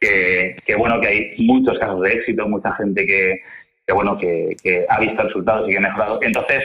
[0.00, 3.40] que, bueno, que hay muchos casos de éxito, mucha gente que
[3.86, 6.18] que bueno, que, ha visto resultados y que ha mejorado.
[6.22, 6.62] Entonces,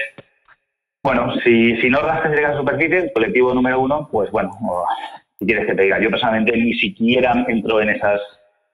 [1.04, 4.52] bueno, si, si no rascas de la superficie, colectivo número uno, pues bueno,
[5.40, 8.20] si quieres que te diga, yo personalmente ni siquiera entro en esas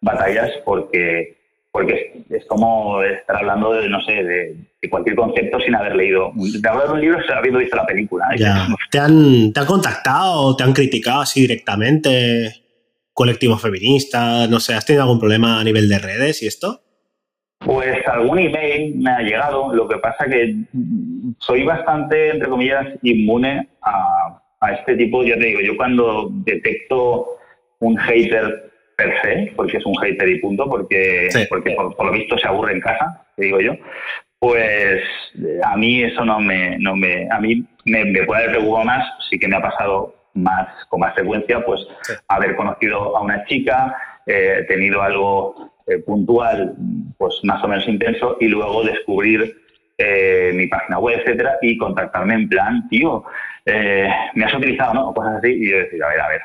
[0.04, 1.38] batallas porque
[1.72, 4.56] porque es como estar hablando de, no sé, de,
[4.92, 6.32] cualquier concepto sin haber leído.
[6.36, 8.28] De hablar de un libro habiendo visto la película.
[8.92, 12.54] ¿Te, han, ¿Te han contactado, te han criticado así directamente?
[13.12, 16.82] Colectivo feminista, no sé, ¿has tenido algún problema a nivel de redes y esto?
[17.60, 20.56] Pues algún email me ha llegado, lo que pasa que
[21.39, 24.39] soy bastante, entre comillas, inmune a,
[24.80, 27.38] este tipo, ya te digo, yo cuando detecto
[27.80, 28.73] un hater
[29.04, 32.74] per se, porque es un hater y punto, porque, porque por, lo visto se aburre
[32.74, 33.76] en casa, te digo yo,
[34.39, 35.02] pues
[35.63, 39.38] a mí eso no me, no me a mí me, puede haber preocupado más, sí
[39.39, 41.82] que me ha pasado más, con más frecuencia, pues
[42.28, 46.76] haber conocido a una chica, eh, tenido algo eh, puntual,
[47.18, 49.56] pues más o menos intenso, y luego descubrir
[49.98, 53.24] eh, mi página web, etcétera, y contactarme en plan, tío,
[53.66, 55.10] eh, me has utilizado, ¿no?
[55.10, 56.42] O cosas así, y yo decir, a ver, a ver,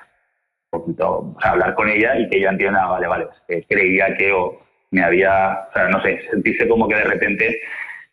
[0.70, 3.26] poquito, o sea, hablar con ella y que ella entienda, vale, vale,
[3.68, 7.60] creía que o me había, o sea, no sé, sentirse como que de repente,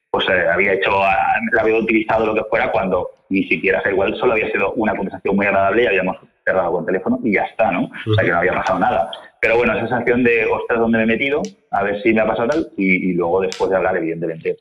[0.10, 4.34] pues había hecho, la había utilizado lo que fuera cuando ni siquiera, o igual solo
[4.34, 7.90] había sido una conversación muy agradable y habíamos cerrado con teléfono y ya está, ¿no?
[8.08, 9.10] O sea, que no había pasado nada.
[9.42, 11.42] Pero bueno, esa sensación de, ostras, ¿dónde me he metido?
[11.72, 12.68] A ver si me ha pasado tal.
[12.78, 14.58] Y, luego después de hablar, evidentemente,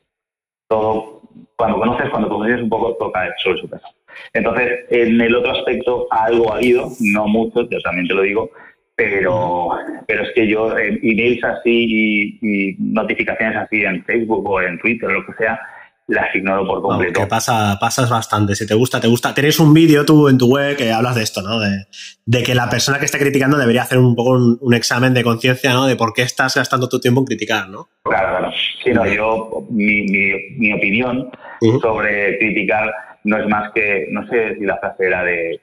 [0.67, 1.21] todo,
[1.55, 3.87] cuando conoces, cuando conoces un poco, toca sobre su peso.
[4.33, 8.51] Entonces, en el otro aspecto, algo ha habido, no mucho, yo también te lo digo,
[8.95, 9.71] pero,
[10.07, 14.79] pero es que yo, en emails así y, y notificaciones así en Facebook o en
[14.79, 15.59] Twitter o lo que sea,
[16.07, 17.19] las ignoro por completo.
[17.19, 18.55] que pasa, pasas bastante.
[18.55, 19.33] Si te gusta, te gusta.
[19.33, 21.59] Tenéis un vídeo tú en tu web que hablas de esto, ¿no?
[21.59, 25.73] De, que la persona que está criticando debería hacer un poco un, examen de conciencia,
[25.73, 25.87] ¿no?
[25.87, 27.89] De por qué estás gastando tu tiempo en criticar, ¿no?
[28.03, 28.53] Claro, claro.
[28.83, 31.29] Sí, no, yo, mi, mi, opinión
[31.81, 32.91] sobre criticar
[33.25, 35.59] no es más que, no sé si la frase era de,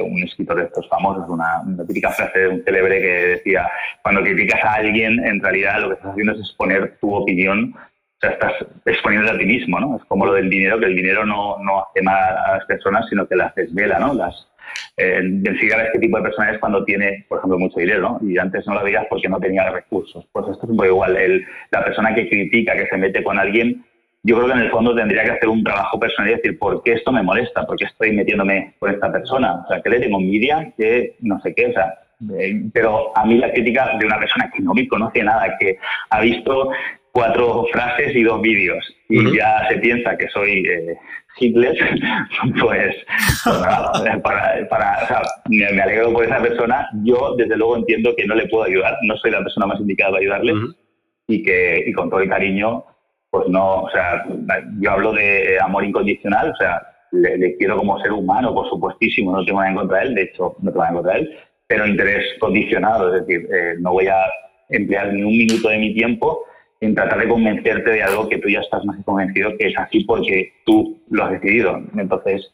[0.00, 3.68] un escritor de estos famosos, una, una, típica frase de un célebre que decía,
[4.02, 7.74] cuando criticas a alguien, en realidad lo que estás haciendo es exponer tu opinión
[8.22, 8.52] sea, estás
[8.86, 9.96] exponiendo a ti mismo, ¿no?
[9.96, 13.06] Es como lo del dinero, que el dinero no, no hace mal a las personas,
[13.08, 14.14] sino que las desvela, ¿no?
[14.14, 14.48] Las,
[14.96, 18.28] eh, a este tipo de personas es cuando tiene, por ejemplo, mucho dinero, ¿no?
[18.28, 20.24] Y antes no lo veías porque no tenía recursos.
[20.32, 21.16] Pues esto es un poco igual.
[21.16, 23.84] El, la persona que critica, que se mete con alguien,
[24.24, 26.82] yo creo que en el fondo tendría que hacer un trabajo personal y decir, ¿por
[26.82, 27.66] qué esto me molesta?
[27.66, 29.62] ¿Por qué estoy metiéndome con esta persona?
[29.64, 30.72] O sea, ¿qué le tengo envidia?
[30.76, 31.66] que no sé qué?
[31.66, 31.92] O sea,
[32.38, 35.76] eh, pero a mí la crítica de una persona que no me conoce nada, que
[36.10, 36.70] ha visto
[37.10, 40.96] cuatro frases y dos vídeos y ya se piensa que soy eh,
[41.38, 41.76] Hitler,
[42.60, 42.94] pues,
[43.44, 43.58] pues
[44.22, 46.88] para, para, o sea, me, alegro por esa persona.
[47.02, 50.12] Yo, desde luego, entiendo que no le puedo ayudar, no soy la persona más indicada
[50.12, 50.54] para ayudarle
[51.28, 52.84] y que y con todo el cariño,
[53.32, 54.24] pues no, o sea,
[54.78, 59.42] yo hablo de amor incondicional, o sea, le, quiero como ser humano, por supuestísimo, no
[59.42, 61.38] tengo nada en contra de él, de hecho, no tengo nada en contra de él,
[61.66, 64.18] pero interés condicionado, es decir, eh, no voy a
[64.68, 66.44] emplear ni un minuto de mi tiempo
[66.82, 70.04] en tratar de convencerte de algo que tú ya estás más convencido que es así
[70.04, 71.80] porque tú lo has decidido.
[71.96, 72.52] Entonces,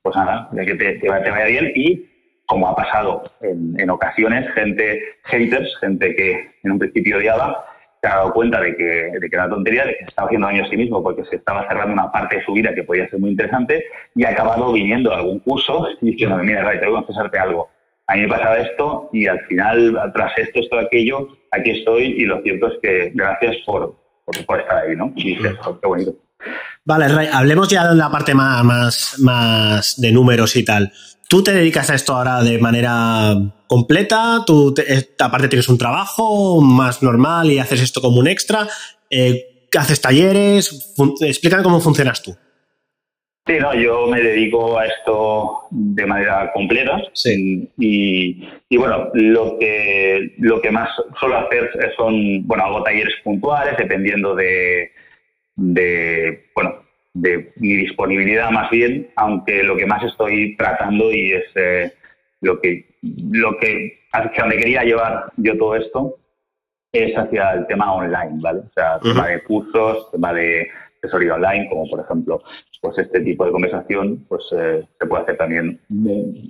[0.00, 2.06] pues nada, de que te, vaya bien y
[2.46, 7.66] como ha pasado en, ocasiones, gente haters, gente que en un principio odiaba,
[8.00, 8.84] se ha dado cuenta de que,
[9.18, 11.36] de que era tontería, de que se estaba haciendo daño a sí mismo porque se
[11.36, 13.84] estaba cerrando una parte de su vida que podía ser muy interesante
[14.14, 17.68] y ha acabado viniendo a algún curso y diciendo, mira, Ray, tengo que confesarte algo
[18.08, 22.24] a mí me pasaba esto y al final, tras esto, esto, aquello, aquí estoy y
[22.24, 25.12] lo cierto es que gracias por, por, estar ahí, ¿no?
[25.14, 26.14] Y qué bonito.
[26.84, 30.90] Vale, Ray, hablemos ya de la parte más, más, más de números y tal.
[31.28, 33.34] ¿Tú te dedicas a esto ahora de manera
[33.66, 34.44] completa?
[34.46, 34.74] ¿Tú
[35.20, 38.66] aparte tienes un trabajo más normal y haces esto como un extra?
[39.10, 40.94] Eh, ¿Haces talleres?
[41.20, 42.34] Explícame cómo funcionas tú.
[43.46, 46.98] Sí, no, yo me dedico a esto de manera completa.
[47.12, 47.68] Sí.
[47.78, 50.88] Y, bueno, lo que, lo que más
[51.20, 54.92] suelo hacer son, bueno, hago talleres puntuales dependiendo de,
[55.56, 56.87] de bueno,
[57.20, 61.92] de mi disponibilidad más bien, aunque lo que más estoy tratando y es eh,
[62.40, 66.16] lo que lo que hacia donde quería llevar yo todo esto
[66.92, 68.60] es hacia el tema online, ¿vale?
[68.60, 72.42] O sea, tema de cursos, tema de asesoría online, como por ejemplo,
[72.80, 75.80] pues este tipo de conversación, pues eh, se puede hacer también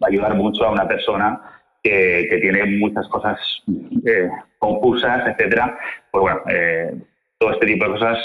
[0.06, 1.40] ayudar mucho a una persona
[1.82, 3.38] que, que tiene muchas cosas
[4.06, 5.78] eh, confusas, etcétera.
[6.10, 6.40] Pues bueno,
[7.38, 8.18] todo este tipo de cosas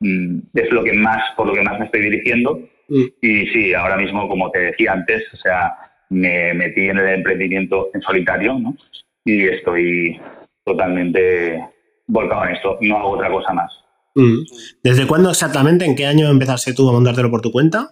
[0.00, 2.60] Mm, es lo que más, por lo que más me estoy dirigiendo.
[2.88, 3.04] Mm.
[3.20, 5.74] Y sí, ahora mismo, como te decía antes, o sea,
[6.10, 8.76] me metí en el emprendimiento en solitario, ¿no?
[9.24, 10.20] Y estoy
[10.64, 11.64] totalmente
[12.06, 13.72] volcado en esto, no hago otra cosa más.
[14.14, 14.44] Mm.
[14.82, 17.90] ¿Desde cuándo exactamente, en qué año empezaste tú a montártelo por tu cuenta?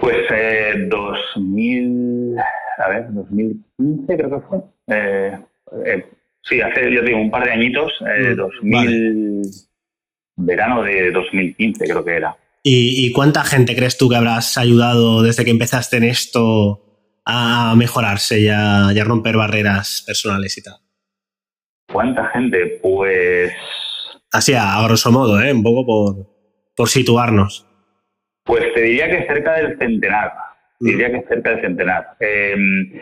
[0.00, 2.36] Pues eh, 2000,
[2.78, 4.58] a ver, 2015 creo que fue.
[4.88, 5.38] Eh,
[5.86, 6.04] eh,
[6.42, 7.92] sí, hace, yo digo, un par de añitos,
[8.36, 9.42] 2000
[10.36, 12.36] verano de 2015 creo que era.
[12.68, 16.82] ¿Y, cuánta gente crees tú que habrás ayudado desde que empezaste en esto
[17.24, 20.74] a mejorarse y a, romper barreras personales y tal?
[21.92, 22.80] ¿Cuánta gente?
[22.82, 23.52] Pues...
[24.32, 25.52] Así, a grosso modo, ¿eh?
[25.52, 26.26] Un poco por,
[26.74, 27.66] por situarnos.
[28.44, 30.32] Pues te diría que cerca del centenar.
[30.80, 30.86] Mm.
[30.86, 32.16] Diría que cerca del centenar.
[32.20, 33.00] Em,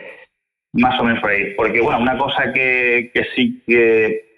[0.73, 1.53] más o menos por ahí.
[1.55, 4.37] Porque, bueno, una cosa que, sí que...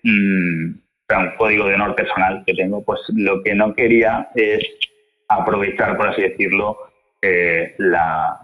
[1.15, 4.59] Un código de honor personal que tengo, pues lo que no quería es
[5.29, 6.77] aprovechar, por así decirlo,
[7.21, 8.41] eh, la,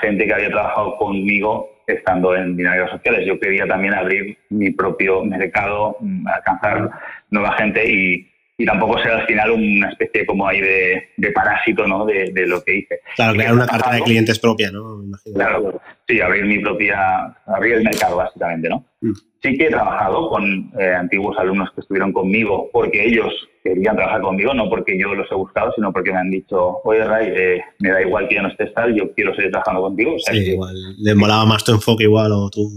[0.00, 3.26] gente que había trabajado conmigo estando en dinamistas sociales.
[3.26, 6.90] Yo quería también abrir mi propio mercado, alcanzar
[7.28, 8.29] nueva gente y,
[8.60, 12.04] y tampoco ser al final una especie como ahí de, parásito ¿no?
[12.04, 13.00] De, lo que hice.
[13.16, 15.02] Claro, crear una carta de clientes propia, ¿no?
[15.34, 18.84] Claro, sí, abrir mi propia, abrir el mercado básicamente, ¿no?
[19.00, 19.12] Mm.
[19.42, 23.32] Sí que he trabajado con eh, antiguos alumnos que estuvieron conmigo porque ellos
[23.64, 27.02] querían trabajar conmigo, no porque yo los he buscado, sino porque me han dicho, oye
[27.02, 30.16] Ray, eh, me da igual que ya no estés tal, yo quiero seguir trabajando contigo.
[30.18, 32.68] sí, igual, le molaba más tu enfoque igual o tú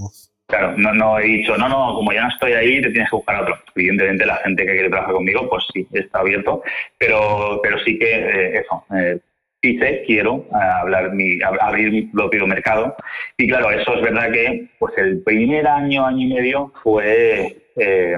[0.54, 3.16] Claro, no, no he dicho, no, no, como ya no estoy ahí, te tienes que
[3.16, 3.58] buscar otro.
[3.74, 6.62] Evidentemente, la gente que quiere trabajar conmigo, pues sí, está abierto,
[7.00, 9.18] pero, pero sí que eh, eso, eh,
[9.64, 12.96] dice, quiero eh, hablar mi, abrir mi propio mercado.
[13.36, 18.18] Y claro, eso es verdad que pues el primer año, año y medio fue, eh,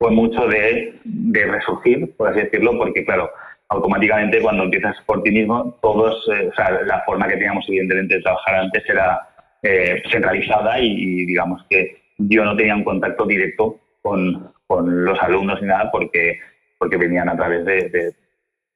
[0.00, 3.30] fue mucho de, de, resurgir, por así decirlo, porque claro,
[3.68, 8.22] automáticamente cuando empiezas por ti mismo, todos, o sea, la forma que teníamos evidentemente de
[8.22, 9.28] trabajar antes era
[9.62, 15.60] eh, centralizada y, digamos que yo no tenía un contacto directo con, con, los alumnos
[15.60, 16.38] ni nada porque,
[16.78, 18.14] porque venían a través de,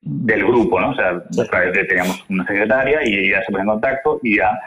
[0.00, 0.90] del grupo, ¿no?
[0.90, 4.36] O sea, a través de teníamos una secretaria y ella se ponía en contacto y
[4.36, 4.58] ya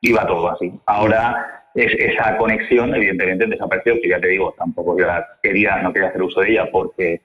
[0.00, 0.72] iba todo así.
[0.86, 5.06] Ahora es, esa conexión evidentemente desapareció, que ya te digo, tampoco yo
[5.42, 7.22] quería, no quería hacer uso de ella porque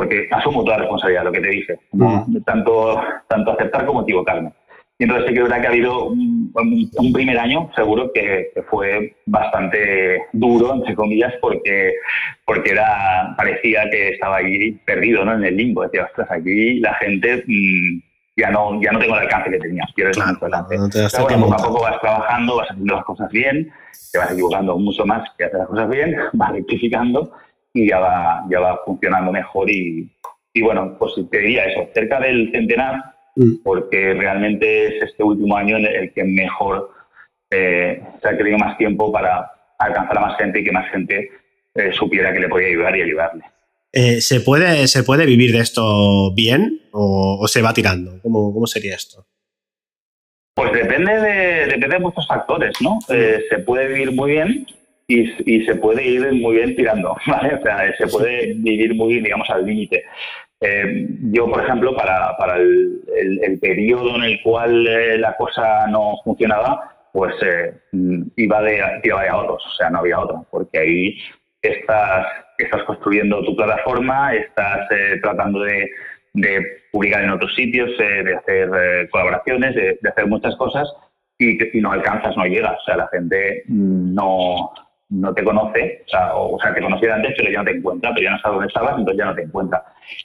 [0.00, 1.78] porque asumo toda la responsabilidad, lo que te dije,
[2.46, 4.50] tanto, tanto aceptar como equivocarme.
[5.00, 9.16] Y entonces sí que es verdad que ha habido un, primer año, seguro, que, fue
[9.24, 11.94] bastante duro, entre comillas, porque,
[12.44, 15.32] porque era, parecía que estaba allí perdido, ¿no?
[15.36, 15.84] En el limbo.
[15.84, 18.00] Decía, ostras, aquí la gente mm,
[18.36, 19.84] ya no ya no tengo el alcance que tenía.
[19.94, 20.68] Quiero decir, alcance.
[20.68, 23.72] Pero bueno, poco a poco vas trabajando, vas haciendo las cosas bien,
[24.12, 27.32] te vas equivocando mucho más que hacer las cosas bien, vas rectificando
[27.72, 29.70] y ya va, ya va funcionando mejor.
[29.70, 30.12] Y,
[30.52, 33.14] y bueno, pues te diría eso, cerca del centenar.
[33.62, 36.90] Porque realmente es este último año en el que mejor
[37.50, 41.30] eh, se ha tenido más tiempo para alcanzar a más gente y que más gente
[41.74, 43.44] eh, supiera que le podía ayudar y ayudarle.
[43.92, 48.20] Eh, ¿se, puede, ¿Se puede vivir de esto bien o, se va tirando?
[48.22, 49.26] ¿Cómo, ¿Cómo, sería esto?
[50.54, 52.98] Pues depende de, depende de muchos factores, ¿no?
[53.08, 54.66] se puede vivir muy bien
[55.08, 57.54] y, y, se puede ir muy bien tirando, ¿vale?
[57.54, 60.04] O sea, se puede vivir muy, digamos, al límite.
[60.60, 63.00] Eh, yo, por ejemplo, para, para el,
[63.42, 67.74] el, periodo en el cual eh, la cosa no funcionaba, pues eh,
[68.36, 71.18] iba, de, iba de ahorros, o sea, no había otra, porque ahí
[71.62, 72.26] estás,
[72.58, 74.86] estás construyendo tu plataforma, estás
[75.22, 75.90] tratando de,
[76.34, 80.92] de, publicar en otros sitios, de hacer colaboraciones, de, hacer muchas cosas
[81.38, 84.72] y, y no alcanzas, no llegas, o sea, la gente no,
[85.10, 88.24] no te conoce, o sea, o, te conocía antes, pero ya no te encuentra, pero
[88.24, 89.84] ya no sabe dónde estabas, entonces ya no te encuentra.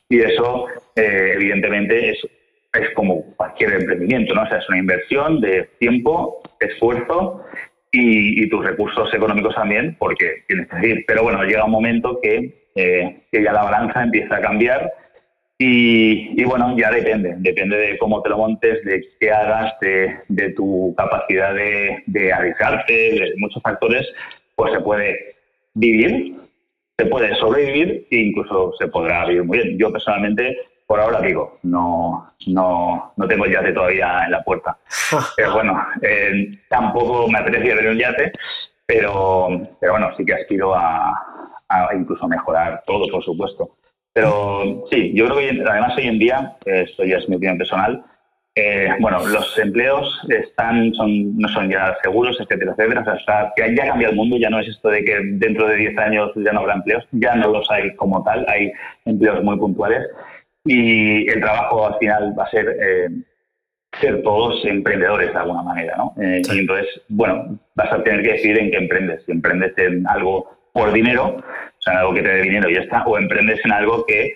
[0.09, 2.27] Y eso, eh, evidentemente, es,
[2.73, 4.43] es como cualquier emprendimiento, ¿no?
[4.43, 7.43] O sea, es una inversión de tiempo, esfuerzo
[7.91, 11.05] y, tus recursos económicos también, porque tienes que decir.
[11.07, 14.91] Pero bueno, llega un momento que, eh, que ya la balanza empieza a cambiar
[15.57, 20.93] y, bueno, ya depende, depende de cómo te lo montes, de qué hagas, de, tu
[20.97, 24.05] capacidad de, de arriesgarte, de muchos factores,
[24.55, 25.35] pues se puede
[25.73, 26.35] vivir,
[26.97, 29.77] se puede sobrevivir e incluso se podrá vivir muy bien.
[29.77, 34.77] Yo personalmente, por ahora digo, no, no, no tengo el yate todavía en la puerta.
[35.35, 38.31] Pero bueno, eh, tampoco me apetece ver un yate,
[38.87, 39.47] pero,
[39.79, 41.11] pero bueno, sí que aspiro a,
[41.67, 43.71] a incluso mejorar todo, por supuesto.
[44.13, 48.05] Pero sí, yo creo que además hoy en día, esto ya es mi opinión personal,
[48.55, 53.01] eh, bueno, los empleos están, son, no son ya seguros, etcétera, etcétera.
[53.01, 55.75] O sea, que ya cambia el mundo, ya no es esto de que dentro de
[55.75, 58.71] 10 años ya no habrá empleos, ya no los hay como tal, hay
[59.03, 60.07] empleos muy puntuales.
[60.63, 63.09] Y el trabajo al final va a ser eh,
[63.99, 66.13] ser todos emprendedores de alguna manera, ¿no?
[66.21, 69.23] Eh, y entonces, bueno, vas a tener que decidir en qué emprendes.
[69.25, 71.43] Si emprendes en algo por dinero,
[71.85, 74.35] sea, en algo que te dé dinero y ya está, o emprendes en algo que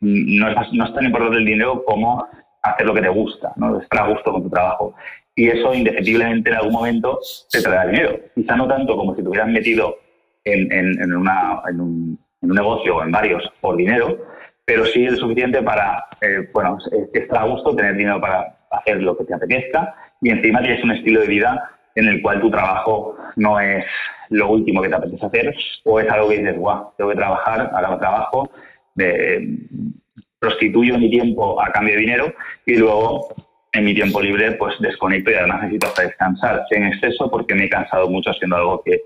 [0.00, 2.26] no es, no es tan importante el dinero como
[2.62, 3.80] hacer lo que te gusta, ¿no?
[3.80, 4.94] estar a gusto con tu trabajo.
[5.34, 7.18] Y eso indefectiblemente en algún momento
[7.50, 8.18] te traerá dinero.
[8.34, 9.96] Quizá no tanto como si te hubieras metido
[10.44, 14.18] en, una, un, un negocio o en varios por dinero,
[14.64, 16.78] pero sí es suficiente para, eh, bueno,
[17.12, 20.92] estar a gusto, tener dinero para hacer lo que te apetezca y encima tienes un
[20.92, 23.84] estilo de vida en el cual tu trabajo no es
[24.28, 25.54] lo último que te apetece hacer
[25.84, 28.50] o es algo que dices, guau, tengo que trabajar, ahora trabajo,
[30.40, 32.34] prostituyo mi tiempo a cambio de dinero
[32.66, 33.28] y luego
[33.72, 37.66] en mi tiempo libre pues desconecto y además necesito hasta descansar en exceso porque me
[37.66, 39.02] he cansado mucho haciendo algo que,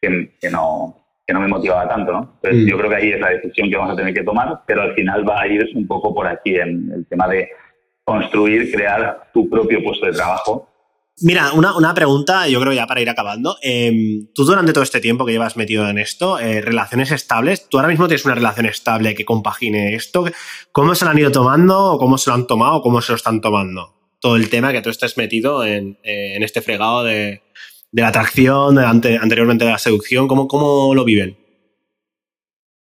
[0.00, 0.96] que, no,
[1.26, 2.32] que no me motivaba tanto, ¿no?
[2.42, 2.68] Entonces mm.
[2.68, 4.94] yo creo que ahí es la decisión que vamos a tener que tomar, pero al
[4.94, 7.50] final va a ir un poco por aquí en el tema de
[8.04, 10.69] construir, crear tu propio puesto de trabajo
[11.22, 13.56] Mira, una, pregunta, yo creo ya para ir acabando.
[13.60, 17.76] Em, tú durante todo este tiempo que llevas metido en esto, eh, relaciones estables, tú
[17.76, 20.24] ahora mismo tienes una relación estable que compagine esto.
[20.72, 23.12] ¿Cómo se lo han ido tomando o cómo se lo han tomado o cómo se
[23.12, 23.92] lo están tomando?
[24.18, 27.42] Todo el tema que tú estés metido en, eh, este fregado de,
[27.92, 31.36] la atracción, anteriormente de la seducción, ¿cómo, ¿cómo lo viven?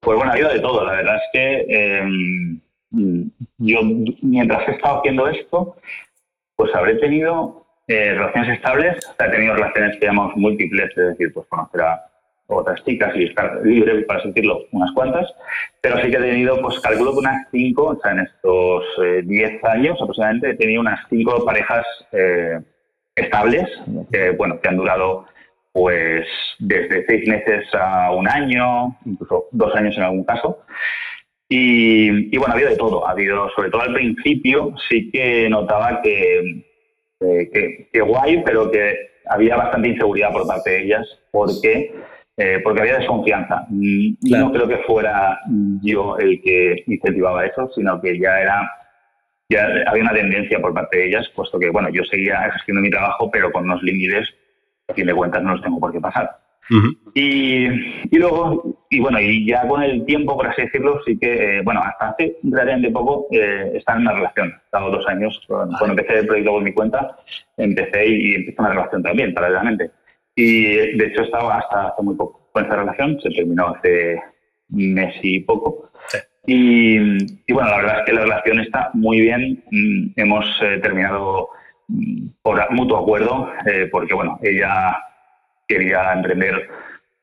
[0.00, 0.84] Pues bueno, ha habido de todo.
[0.84, 2.60] La verdad es que em,
[3.58, 3.80] yo,
[4.20, 5.76] mientras he estado haciendo esto,
[6.56, 7.59] pues habré tenido
[7.90, 12.00] eh, relaciones estables, he tenido relaciones que llamamos múltiples, es decir, pues conocer a
[12.46, 15.28] otras chicas y estar libre, para sentirlo, unas cuantas,
[15.80, 19.22] pero sí que he tenido, pues calculo que unas cinco, o sea, en estos eh,
[19.24, 22.60] diez años aproximadamente, he tenido unas cinco parejas eh,
[23.16, 23.68] estables,
[24.12, 25.26] que, bueno, que han durado
[25.72, 26.26] pues
[26.60, 30.64] desde seis meses a un año, incluso dos años en algún caso.
[31.48, 33.06] Y, y bueno, ha habido de todo.
[33.06, 36.69] Ha habido, sobre todo al principio, sí que notaba que,
[37.20, 38.94] eh, que, guay, pero que
[39.28, 41.94] había bastante inseguridad por parte de ellas porque,
[42.36, 43.66] eh, porque había desconfianza.
[43.68, 45.38] Mm, no creo que fuera
[45.82, 48.70] yo el que incentivaba eso, sino que ya era
[49.48, 52.90] ya había una tendencia por parte de ellas, puesto que bueno, yo seguía ejerciendo mi
[52.90, 54.28] trabajo, pero con unos límites,
[54.88, 56.39] a fin de cuentas, no los tengo por qué pasar
[57.14, 57.66] y,
[58.10, 61.62] y, luego, y bueno, y ya con el tiempo, por así decirlo, sí que, eh,
[61.62, 64.48] bueno, hasta hace relativamente poco eh, estaba en una relación.
[64.50, 67.16] He estado dos años, cuando empecé el proyecto por mi cuenta,
[67.56, 69.90] empecé y, empecé una relación también, paralelamente.
[70.36, 74.20] Y de hecho estaba hasta hace muy poco con esta relación, se terminó hace
[74.68, 75.90] mes y poco.
[76.46, 76.96] Y,
[77.46, 79.62] y, bueno, la verdad es que la relación está muy bien.
[79.70, 81.48] Mm, hemos eh, terminado
[81.88, 83.50] mm, por mutuo acuerdo,
[83.90, 84.96] porque bueno, ella
[85.70, 86.68] quería emprender,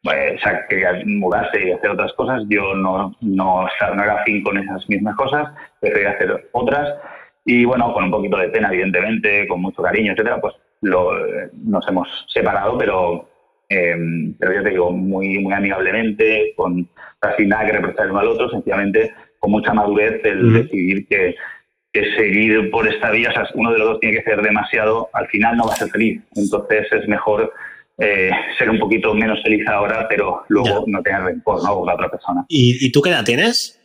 [0.03, 2.43] eh, o sea, quería mudarse y hacer otras cosas.
[2.47, 5.49] Yo no, no, no era afín con esas mismas cosas,
[5.81, 6.95] prefería hacer otras.
[7.45, 11.11] Y bueno, con un poquito de pena, evidentemente, con mucho cariño, etcétera, pues lo,
[11.53, 13.29] nos hemos separado, pero,
[13.69, 16.89] em, pero ya te digo, muy, muy amigablemente, con
[17.19, 21.35] casi nada que reprochar uno al otro, sencillamente con mucha madurez el decidir que,
[21.93, 25.09] que seguir por esta vía, o sea, uno de los dos tiene que ser demasiado,
[25.13, 26.21] al final no va a ser feliz.
[26.35, 27.51] Entonces es mejor
[27.99, 31.75] eh, ser un poquito menos feliz ahora, pero luego no tener rencor ¿no?
[31.75, 32.45] con la otra persona.
[32.47, 33.79] ¿Y, tú qué edad tienes?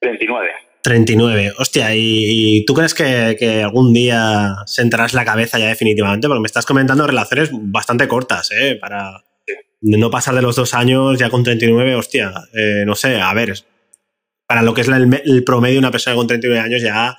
[0.00, 0.50] 39.
[0.82, 1.52] 39.
[1.58, 6.28] Hostia, ¿y, tú crees que, algún día sentarás la cabeza ya definitivamente?
[6.28, 8.76] Porque me estás comentando relaciones bastante cortas, ¿eh?
[8.80, 9.24] Para
[9.80, 13.54] no pasar de los dos años ya con 39, hostia, eh, no sé, a ver,
[14.46, 17.16] para lo que es el, el, promedio de una persona con 39 años ya,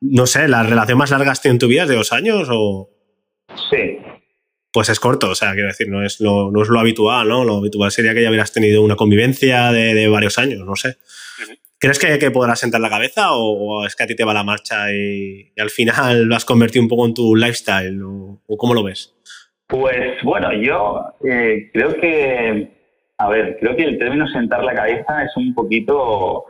[0.00, 2.48] no sé, ¿la relación más larga has tenido en tu vida es de dos años
[2.50, 2.90] o...?
[3.70, 3.98] Sí,
[4.78, 5.30] pues es corto.
[5.30, 7.44] O sea, quiero decir, no es lo, no es lo habitual, ¿no?
[7.44, 10.98] Lo habitual sería que ya hubieras tenido una convivencia de, varios años, no sé.
[11.80, 14.92] ¿Crees que, podrás sentar la cabeza o, es que a ti te va la marcha
[14.92, 18.00] y, al final lo has convertido un poco en tu lifestyle?
[18.04, 19.16] ¿O, cómo lo ves?
[19.66, 22.68] Pues bueno, yo eh, creo que,
[23.18, 26.44] a ver, creo que el término sentar la cabeza es un poquito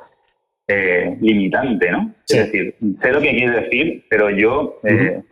[0.66, 2.14] eh, limitante, ¿no?
[2.28, 5.22] Es decir, sé lo que quieres decir, pero yo, eh,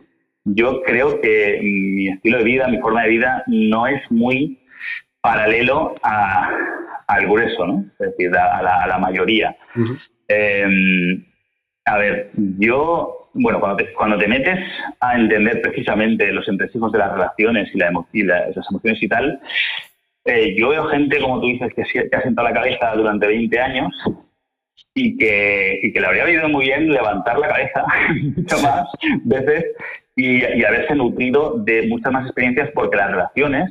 [0.55, 4.59] yo creo que mi estilo de vida, mi forma de vida no es muy
[5.21, 7.85] paralelo al grueso, ¿no?
[7.99, 9.55] Es decir, a, la, mayoría.
[10.27, 11.25] Em,
[11.85, 14.59] a ver, yo, bueno, cuando te, cuando te, metes
[15.01, 19.41] a entender precisamente los entresijos de las relaciones y, la y las emociones y tal,
[20.25, 23.59] eh, yo veo gente, como tú dices, que, que ha sentado la cabeza durante 20
[23.59, 23.91] años
[24.93, 27.85] y que, y que le habría venido muy bien levantar la cabeza
[28.35, 28.87] mucho más
[29.23, 29.65] veces
[30.15, 33.69] y, haberse nutrido de muchas más experiencias porque las relaciones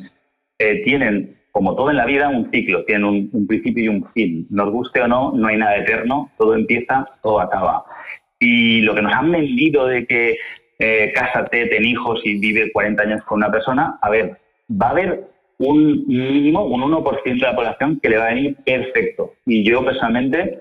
[0.59, 4.47] eh, tienen, como todo en la vida, un ciclo, tienen un, principio y un fin.
[4.51, 7.85] Nos guste o no, no hay nada eterno, todo empieza, todo acaba.
[8.39, 10.37] Y lo que nos han vendido de que
[10.79, 14.39] eh, cásate, ten hijos y vive 40 años con una persona, a ver,
[14.71, 15.29] va a haber
[15.59, 19.35] un mínimo, un 1% de la población que le va a venir perfecto.
[19.47, 20.61] Y yo personalmente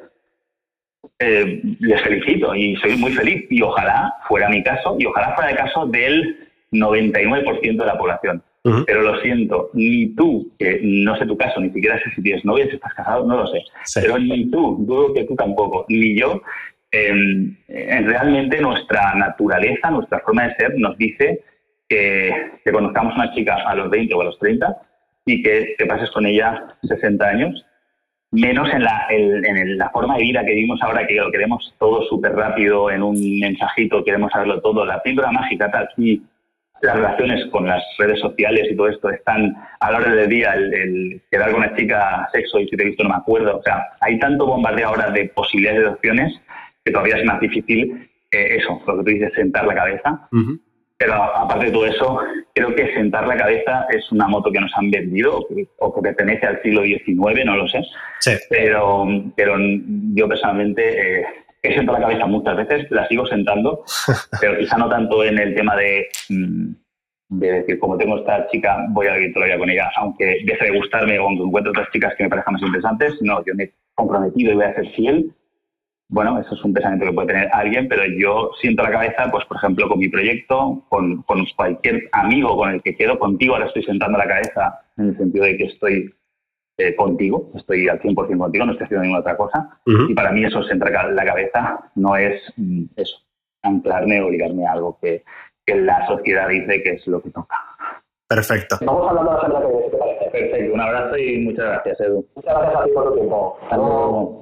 [1.20, 3.46] eh, les felicito y soy muy feliz.
[3.50, 6.38] Y ojalá fuera mi caso, y ojalá fuera el caso del
[6.72, 8.44] 99% de la población.
[8.88, 12.44] Pero lo siento, ni tú, que no sé tu caso, ni siquiera sé si tienes
[12.44, 13.64] novia, si estás casado, no lo sé.
[13.94, 16.42] Pero ni tú, dudo que tú tampoco, ni yo.
[16.92, 21.44] Em, realmente nuestra naturaleza, nuestra forma de ser nos dice
[21.88, 22.32] que,
[22.64, 24.76] que conozcamos a una chica a los 20 o a los 30
[25.28, 27.66] y que te pases con ella 60 años
[28.32, 32.04] menos en la, en, la forma de vida que vivimos ahora, que lo queremos todo
[32.04, 36.22] súper rápido, en un mensajito, queremos saberlo todo, la píldora mágica, tal, y
[36.82, 40.54] las relaciones con las redes sociales y todo esto están a la hora del día,
[40.54, 43.64] el, quedar con una chica, sexo, y si te he visto no me acuerdo, o
[43.64, 46.42] sea, hay tanto bombardeo ahora de posibilidades de opciones
[46.84, 50.28] que todavía es más difícil eh, eso, lo que tú dices, sentar la cabeza.
[50.98, 52.20] Pero aparte de todo eso,
[52.54, 55.46] creo que sentar la cabeza es una moto que nos han vendido
[55.80, 57.82] o que pertenece al siglo XIX, no lo sé.
[58.50, 59.58] Pero, pero
[60.14, 61.26] yo personalmente eh,
[61.62, 63.84] he sentado la cabeza muchas veces, la sigo sentando,
[64.40, 66.74] pero quizá no tanto en el tema de, mm,
[67.30, 70.78] de decir, como tengo esta chica, voy a vivir todavía con ella, aunque deje de
[70.78, 73.16] gustarme o aunque encuentre otras chicas que me parezcan más interesantes.
[73.22, 75.34] No, yo me he comprometido y voy a ser fiel
[76.08, 79.46] bueno, eso es un pensamiento que puede tener alguien, pero yo siento la cabeza, pues
[79.46, 81.24] por ejemplo, con mi proyecto, con,
[81.56, 85.46] cualquier amigo con el que quiero, contigo ahora estoy sentando la cabeza en el sentido
[85.46, 86.14] de que estoy
[86.78, 89.80] eh, contigo, estoy al 100% contigo, no estoy haciendo ninguna otra cosa.
[89.86, 93.18] Y para mí eso, sentar la cabeza, no es mm, eso,
[93.64, 95.24] anclarme o ligarme a algo que,
[95.68, 97.56] la sociedad dice que es lo que toca.
[98.28, 98.78] Perfecto.
[98.86, 100.30] Vamos hablando de la semana que parece.
[100.30, 102.28] Perfecto, un abrazo y muchas gracias, Edu.
[102.36, 103.58] Muchas gracias a ti por tu tiempo.
[103.64, 104.42] Hasta luego.